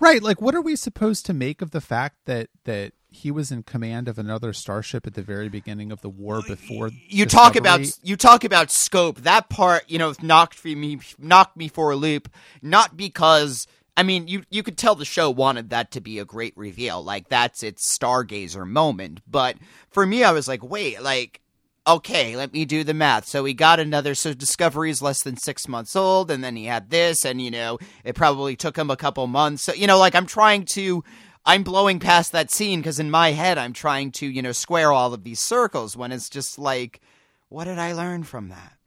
right, 0.00 0.22
like 0.22 0.40
what 0.40 0.54
are 0.54 0.62
we 0.62 0.76
supposed 0.76 1.26
to 1.26 1.34
make 1.34 1.62
of 1.62 1.70
the 1.70 1.80
fact 1.80 2.16
that 2.26 2.48
that 2.64 2.92
he 3.14 3.30
was 3.30 3.52
in 3.52 3.62
command 3.62 4.08
of 4.08 4.18
another 4.18 4.52
starship 4.52 5.06
at 5.06 5.14
the 5.14 5.22
very 5.22 5.48
beginning 5.48 5.92
of 5.92 6.00
the 6.00 6.08
war 6.08 6.42
before 6.46 6.90
you 7.08 7.24
talk 7.24 7.54
about 7.54 7.80
you 8.02 8.16
talk 8.16 8.42
about 8.44 8.70
scope. 8.70 9.18
That 9.18 9.48
part, 9.48 9.88
you 9.88 9.98
know, 9.98 10.14
knocked 10.20 10.64
me 10.64 10.98
knocked 11.18 11.56
me 11.56 11.68
for 11.68 11.92
a 11.92 11.96
loop. 11.96 12.28
Not 12.60 12.96
because 12.96 13.66
I 13.96 14.02
mean, 14.02 14.26
you 14.26 14.42
you 14.50 14.62
could 14.62 14.76
tell 14.76 14.94
the 14.94 15.04
show 15.04 15.30
wanted 15.30 15.70
that 15.70 15.90
to 15.92 16.00
be 16.00 16.18
a 16.18 16.24
great 16.24 16.56
reveal, 16.56 17.02
like 17.02 17.28
that's 17.28 17.62
its 17.62 17.96
stargazer 17.96 18.66
moment. 18.66 19.20
But 19.26 19.56
for 19.90 20.04
me, 20.04 20.24
I 20.24 20.32
was 20.32 20.48
like, 20.48 20.62
wait, 20.62 21.02
like. 21.02 21.40
Okay, 21.86 22.34
let 22.34 22.54
me 22.54 22.64
do 22.64 22.82
the 22.82 22.94
math. 22.94 23.28
So 23.28 23.44
he 23.44 23.52
got 23.52 23.78
another. 23.78 24.14
So 24.14 24.32
Discovery 24.32 24.88
is 24.88 25.02
less 25.02 25.22
than 25.22 25.36
six 25.36 25.68
months 25.68 25.94
old, 25.94 26.30
and 26.30 26.42
then 26.42 26.56
he 26.56 26.64
had 26.64 26.88
this, 26.88 27.26
and 27.26 27.42
you 27.42 27.50
know, 27.50 27.78
it 28.04 28.14
probably 28.14 28.56
took 28.56 28.74
him 28.78 28.88
a 28.88 28.96
couple 28.96 29.26
months. 29.26 29.64
So 29.64 29.74
you 29.74 29.86
know, 29.86 29.98
like 29.98 30.14
I'm 30.14 30.24
trying 30.24 30.64
to, 30.64 31.04
I'm 31.44 31.62
blowing 31.62 31.98
past 31.98 32.32
that 32.32 32.50
scene 32.50 32.80
because 32.80 32.98
in 32.98 33.10
my 33.10 33.32
head 33.32 33.58
I'm 33.58 33.74
trying 33.74 34.12
to, 34.12 34.26
you 34.26 34.40
know, 34.40 34.52
square 34.52 34.92
all 34.92 35.12
of 35.12 35.24
these 35.24 35.40
circles 35.40 35.94
when 35.94 36.10
it's 36.10 36.30
just 36.30 36.58
like, 36.58 37.02
what 37.50 37.64
did 37.64 37.78
I 37.78 37.92
learn 37.92 38.22
from 38.22 38.48
that? 38.48 38.78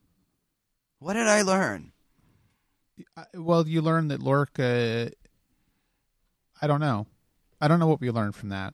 What 0.97 1.13
did 1.13 1.27
I 1.27 1.43
learn? 1.43 1.91
Uh, 3.15 3.23
well, 3.35 3.67
you 3.67 3.81
learn 3.81 4.07
that 4.09 4.21
Lorca. 4.21 5.11
I 6.61 6.67
don't 6.67 6.79
know. 6.79 7.05
I 7.61 7.67
don't 7.67 7.79
know 7.79 7.87
what 7.87 8.01
we 8.01 8.09
learned 8.11 8.35
from 8.35 8.49
that. 8.49 8.73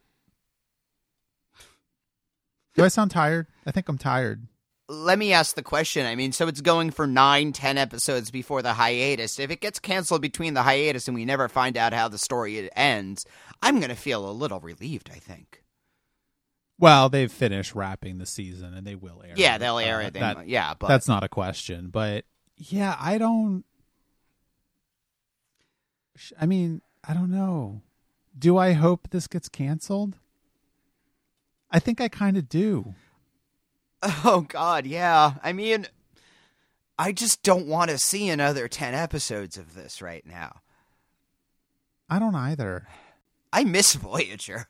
Do 2.76 2.84
I 2.84 2.88
sound 2.88 3.12
tired? 3.12 3.48
I 3.66 3.72
think 3.72 3.88
I'm 3.88 3.98
tired. 3.98 4.48
Let 4.90 5.18
me 5.18 5.32
ask 5.32 5.56
the 5.56 5.64
question. 5.64 6.06
I 6.06 6.16
mean, 6.16 6.32
so 6.34 6.48
it's 6.48 6.60
going 6.62 6.92
for 6.92 7.08
nine, 7.08 7.54
ten 7.54 7.78
episodes 7.78 8.32
before 8.32 8.62
the 8.62 8.74
hiatus. 8.74 9.40
If 9.40 9.52
it 9.52 9.62
gets 9.62 9.80
canceled 9.80 10.22
between 10.22 10.54
the 10.56 10.64
hiatus 10.64 11.08
and 11.08 11.16
we 11.16 11.24
never 11.24 11.48
find 11.48 11.78
out 11.78 11.94
how 11.94 12.08
the 12.10 12.18
story 12.18 12.70
ends, 12.76 13.26
I'm 13.62 13.78
going 13.80 13.90
to 13.90 13.96
feel 13.96 14.30
a 14.30 14.32
little 14.32 14.60
relieved, 14.60 15.10
I 15.14 15.20
think. 15.20 15.64
Well, 16.80 17.08
they've 17.10 17.32
finished 17.32 17.76
wrapping 17.76 18.18
the 18.18 18.26
season, 18.26 18.74
and 18.74 18.86
they 18.86 18.96
will 18.96 19.24
air. 19.26 19.34
Yeah, 19.38 19.56
it. 19.56 19.60
they'll 19.60 19.80
air 19.80 20.02
Uh, 20.02 20.08
it. 20.08 20.14
that- 20.16 20.48
yeah, 20.50 20.74
but 20.78 20.88
that's 20.88 21.08
not 21.08 21.24
a 21.24 21.30
question. 21.30 21.90
But 21.90 22.26
yeah, 22.58 22.98
I 23.00 23.18
don't. 23.18 23.64
I 26.40 26.46
mean, 26.46 26.82
I 27.08 27.14
don't 27.14 27.32
know. 27.32 27.82
Do 28.38 28.58
I 28.58 28.74
hope 28.74 29.10
this 29.10 29.28
gets 29.28 29.50
canceled? 29.50 30.16
I 31.72 31.80
think 31.80 32.00
I 32.00 32.08
kind 32.08 32.38
of 32.38 32.50
do. 32.50 32.94
Oh 34.26 34.42
God, 34.42 34.86
yeah. 34.86 35.36
I 35.42 35.54
mean, 35.54 35.88
I 37.00 37.14
just 37.14 37.42
don't 37.42 37.68
want 37.68 37.90
to 37.90 37.98
see 37.98 38.28
another 38.28 38.68
ten 38.68 38.94
episodes 38.94 39.58
of 39.58 39.76
this 39.76 40.02
right 40.02 40.26
now. 40.26 40.60
I 42.10 42.20
don't 42.20 42.36
either. 42.36 42.86
I 43.54 43.64
miss 43.64 43.94
Voyager. 43.94 44.68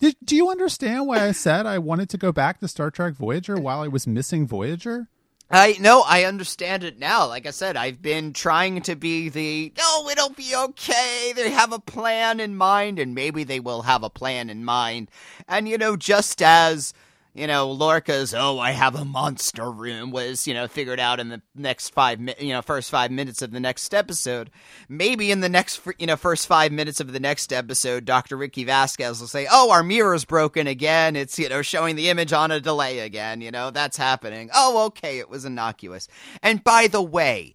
Did, 0.00 0.16
do 0.24 0.34
you 0.34 0.50
understand 0.50 1.06
why 1.06 1.24
I 1.24 1.30
said 1.30 1.66
I 1.66 1.78
wanted 1.78 2.08
to 2.10 2.18
go 2.18 2.32
back 2.32 2.58
to 2.60 2.68
Star 2.68 2.90
Trek 2.90 3.14
Voyager 3.14 3.56
while 3.56 3.80
I 3.80 3.88
was 3.88 4.08
missing 4.08 4.44
Voyager? 4.46 5.08
I 5.50 5.76
no, 5.80 6.02
I 6.04 6.24
understand 6.24 6.82
it 6.82 6.98
now. 6.98 7.28
Like 7.28 7.46
I 7.46 7.50
said, 7.50 7.76
I've 7.76 8.02
been 8.02 8.32
trying 8.32 8.82
to 8.82 8.96
be 8.96 9.28
the 9.28 9.72
no, 9.78 10.08
it'll 10.08 10.30
be 10.30 10.54
okay. 10.56 11.32
They 11.34 11.50
have 11.50 11.72
a 11.72 11.78
plan 11.78 12.40
in 12.40 12.56
mind, 12.56 12.98
and 12.98 13.14
maybe 13.14 13.44
they 13.44 13.60
will 13.60 13.82
have 13.82 14.02
a 14.02 14.10
plan 14.10 14.50
in 14.50 14.64
mind. 14.64 15.08
And 15.46 15.68
you 15.68 15.78
know, 15.78 15.96
just 15.96 16.42
as 16.42 16.92
you 17.36 17.46
know, 17.46 17.70
Lorca's 17.70 18.34
"Oh, 18.34 18.58
I 18.58 18.70
have 18.70 18.94
a 18.94 19.04
monster 19.04 19.70
room" 19.70 20.10
was 20.10 20.46
you 20.46 20.54
know 20.54 20.66
figured 20.66 20.98
out 20.98 21.20
in 21.20 21.28
the 21.28 21.42
next 21.54 21.90
five 21.90 22.18
mi- 22.18 22.34
you 22.40 22.52
know 22.52 22.62
first 22.62 22.90
five 22.90 23.10
minutes 23.10 23.42
of 23.42 23.50
the 23.50 23.60
next 23.60 23.94
episode. 23.94 24.50
Maybe 24.88 25.30
in 25.30 25.40
the 25.40 25.48
next 25.48 25.80
you 25.98 26.06
know 26.06 26.16
first 26.16 26.46
five 26.46 26.72
minutes 26.72 26.98
of 26.98 27.12
the 27.12 27.20
next 27.20 27.52
episode, 27.52 28.04
Doctor 28.04 28.36
Ricky 28.36 28.64
Vasquez 28.64 29.20
will 29.20 29.28
say, 29.28 29.46
"Oh, 29.50 29.70
our 29.70 29.82
mirror's 29.82 30.24
broken 30.24 30.66
again. 30.66 31.14
It's 31.14 31.38
you 31.38 31.48
know 31.48 31.62
showing 31.62 31.94
the 31.96 32.08
image 32.08 32.32
on 32.32 32.50
a 32.50 32.60
delay 32.60 33.00
again. 33.00 33.40
You 33.40 33.50
know 33.50 33.70
that's 33.70 33.98
happening. 33.98 34.50
Oh, 34.54 34.86
okay, 34.86 35.18
it 35.18 35.28
was 35.28 35.44
innocuous." 35.44 36.08
And 36.42 36.64
by 36.64 36.86
the 36.86 37.02
way. 37.02 37.54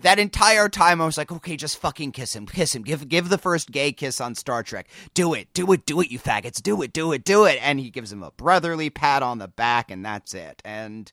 That 0.00 0.18
entire 0.18 0.68
time, 0.68 1.00
I 1.00 1.06
was 1.06 1.18
like, 1.18 1.30
"Okay, 1.30 1.56
just 1.56 1.78
fucking 1.78 2.12
kiss 2.12 2.34
him, 2.34 2.46
kiss 2.46 2.74
him, 2.74 2.82
give 2.82 3.08
give 3.08 3.28
the 3.28 3.38
first 3.38 3.70
gay 3.70 3.92
kiss 3.92 4.20
on 4.20 4.34
Star 4.34 4.62
Trek. 4.62 4.88
Do 5.14 5.34
it, 5.34 5.52
do 5.52 5.70
it, 5.72 5.84
do 5.86 6.00
it, 6.00 6.10
you 6.10 6.18
faggots, 6.18 6.62
do 6.62 6.80
it, 6.82 6.92
do 6.92 7.12
it, 7.12 7.24
do 7.24 7.44
it." 7.44 7.58
And 7.60 7.78
he 7.78 7.90
gives 7.90 8.12
him 8.12 8.22
a 8.22 8.30
brotherly 8.30 8.88
pat 8.90 9.22
on 9.22 9.38
the 9.38 9.48
back, 9.48 9.90
and 9.90 10.04
that's 10.04 10.32
it. 10.34 10.62
And 10.64 11.12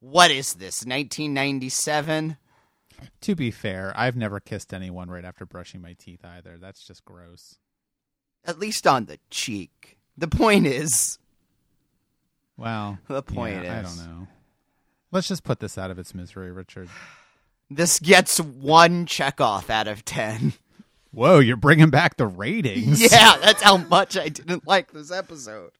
what 0.00 0.30
is 0.30 0.54
this? 0.54 0.84
1997? 0.84 2.36
To 3.22 3.34
be 3.34 3.50
fair, 3.50 3.92
I've 3.96 4.16
never 4.16 4.40
kissed 4.40 4.74
anyone 4.74 5.10
right 5.10 5.24
after 5.24 5.46
brushing 5.46 5.80
my 5.80 5.94
teeth 5.94 6.24
either. 6.24 6.58
That's 6.58 6.86
just 6.86 7.04
gross. 7.04 7.56
At 8.44 8.58
least 8.58 8.86
on 8.86 9.06
the 9.06 9.18
cheek. 9.30 9.98
The 10.16 10.28
point 10.28 10.66
is, 10.66 11.18
Well, 12.56 12.98
The 13.08 13.22
point 13.22 13.64
yeah, 13.64 13.78
I 13.78 13.82
don't 13.82 13.96
know. 13.96 14.28
Let's 15.12 15.28
just 15.28 15.44
put 15.44 15.60
this 15.60 15.78
out 15.78 15.90
of 15.90 15.98
its 15.98 16.14
misery, 16.14 16.52
Richard. 16.52 16.88
This 17.70 17.98
gets 17.98 18.38
one 18.40 19.06
check 19.06 19.40
off 19.40 19.70
out 19.70 19.88
of 19.88 20.04
ten. 20.04 20.52
Whoa, 21.12 21.38
you're 21.40 21.56
bringing 21.56 21.90
back 21.90 22.16
the 22.16 22.26
ratings. 22.26 23.00
Yeah, 23.12 23.36
that's 23.38 23.62
how 23.62 23.78
much 23.78 24.16
I 24.16 24.28
didn't 24.28 24.66
like 24.66 24.92
this 24.92 25.10
episode. 25.10 25.72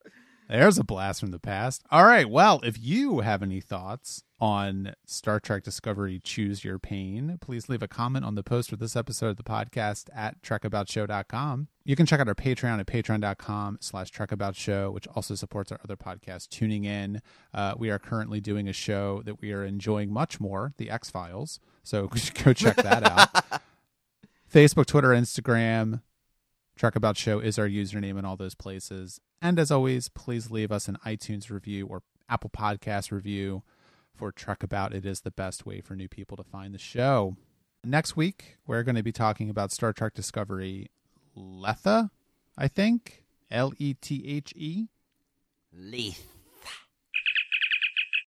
There's 0.48 0.78
a 0.78 0.84
blast 0.84 1.20
from 1.20 1.30
the 1.30 1.38
past. 1.38 1.84
All 1.90 2.04
right. 2.04 2.28
Well, 2.28 2.60
if 2.64 2.76
you 2.80 3.20
have 3.20 3.42
any 3.42 3.60
thoughts 3.60 4.24
on 4.40 4.94
Star 5.04 5.38
Trek 5.38 5.62
Discovery 5.62 6.18
Choose 6.22 6.64
Your 6.64 6.78
Pain, 6.78 7.36
please 7.40 7.68
leave 7.68 7.82
a 7.82 7.88
comment 7.88 8.24
on 8.24 8.34
the 8.34 8.42
post 8.42 8.70
for 8.70 8.76
this 8.76 8.96
episode 8.96 9.28
of 9.28 9.36
the 9.36 9.42
podcast 9.42 10.08
at 10.14 10.40
trekaboutshow.com. 10.42 11.68
You 11.84 11.96
can 11.96 12.06
check 12.06 12.20
out 12.20 12.28
our 12.28 12.34
Patreon 12.34 12.80
at 12.80 12.86
patreon.com 12.86 13.78
slash 13.80 14.10
trekaboutshow, 14.10 14.92
which 14.92 15.06
also 15.08 15.34
supports 15.34 15.70
our 15.70 15.80
other 15.84 15.96
podcast, 15.96 16.48
Tuning 16.48 16.84
In. 16.84 17.20
Uh, 17.52 17.74
we 17.76 17.90
are 17.90 17.98
currently 17.98 18.40
doing 18.40 18.68
a 18.68 18.72
show 18.72 19.22
that 19.26 19.40
we 19.40 19.52
are 19.52 19.64
enjoying 19.64 20.12
much 20.12 20.40
more, 20.40 20.72
The 20.78 20.90
X-Files. 20.90 21.60
So 21.82 22.06
go 22.44 22.52
check 22.52 22.76
that 22.76 23.02
out. 23.02 23.60
Facebook, 24.52 24.86
Twitter, 24.86 25.08
Instagram, 25.08 26.00
Trek 26.76 26.96
About 26.96 27.16
Show 27.18 27.40
is 27.40 27.58
our 27.58 27.68
username 27.68 28.18
in 28.18 28.24
all 28.24 28.36
those 28.36 28.54
places. 28.54 29.20
And 29.42 29.58
as 29.58 29.70
always, 29.70 30.08
please 30.08 30.50
leave 30.50 30.72
us 30.72 30.88
an 30.88 30.96
iTunes 31.04 31.50
review 31.50 31.86
or 31.86 32.02
Apple 32.28 32.50
Podcast 32.50 33.12
review 33.12 33.62
for 34.14 34.32
Trek 34.32 34.62
About. 34.62 34.94
It 34.94 35.04
is 35.06 35.20
the 35.20 35.30
best 35.30 35.66
way 35.66 35.80
for 35.80 35.94
new 35.94 36.08
people 36.08 36.36
to 36.36 36.44
find 36.44 36.74
the 36.74 36.78
show. 36.78 37.36
Next 37.84 38.16
week, 38.16 38.58
we're 38.66 38.82
going 38.82 38.96
to 38.96 39.02
be 39.02 39.12
talking 39.12 39.48
about 39.48 39.72
Star 39.72 39.92
Trek 39.92 40.14
Discovery 40.14 40.90
Letha, 41.34 42.10
I 42.56 42.68
think. 42.68 43.24
L 43.50 43.72
E 43.78 43.94
T 43.94 44.22
H 44.26 44.52
E. 44.56 44.88
Leith. 45.72 46.39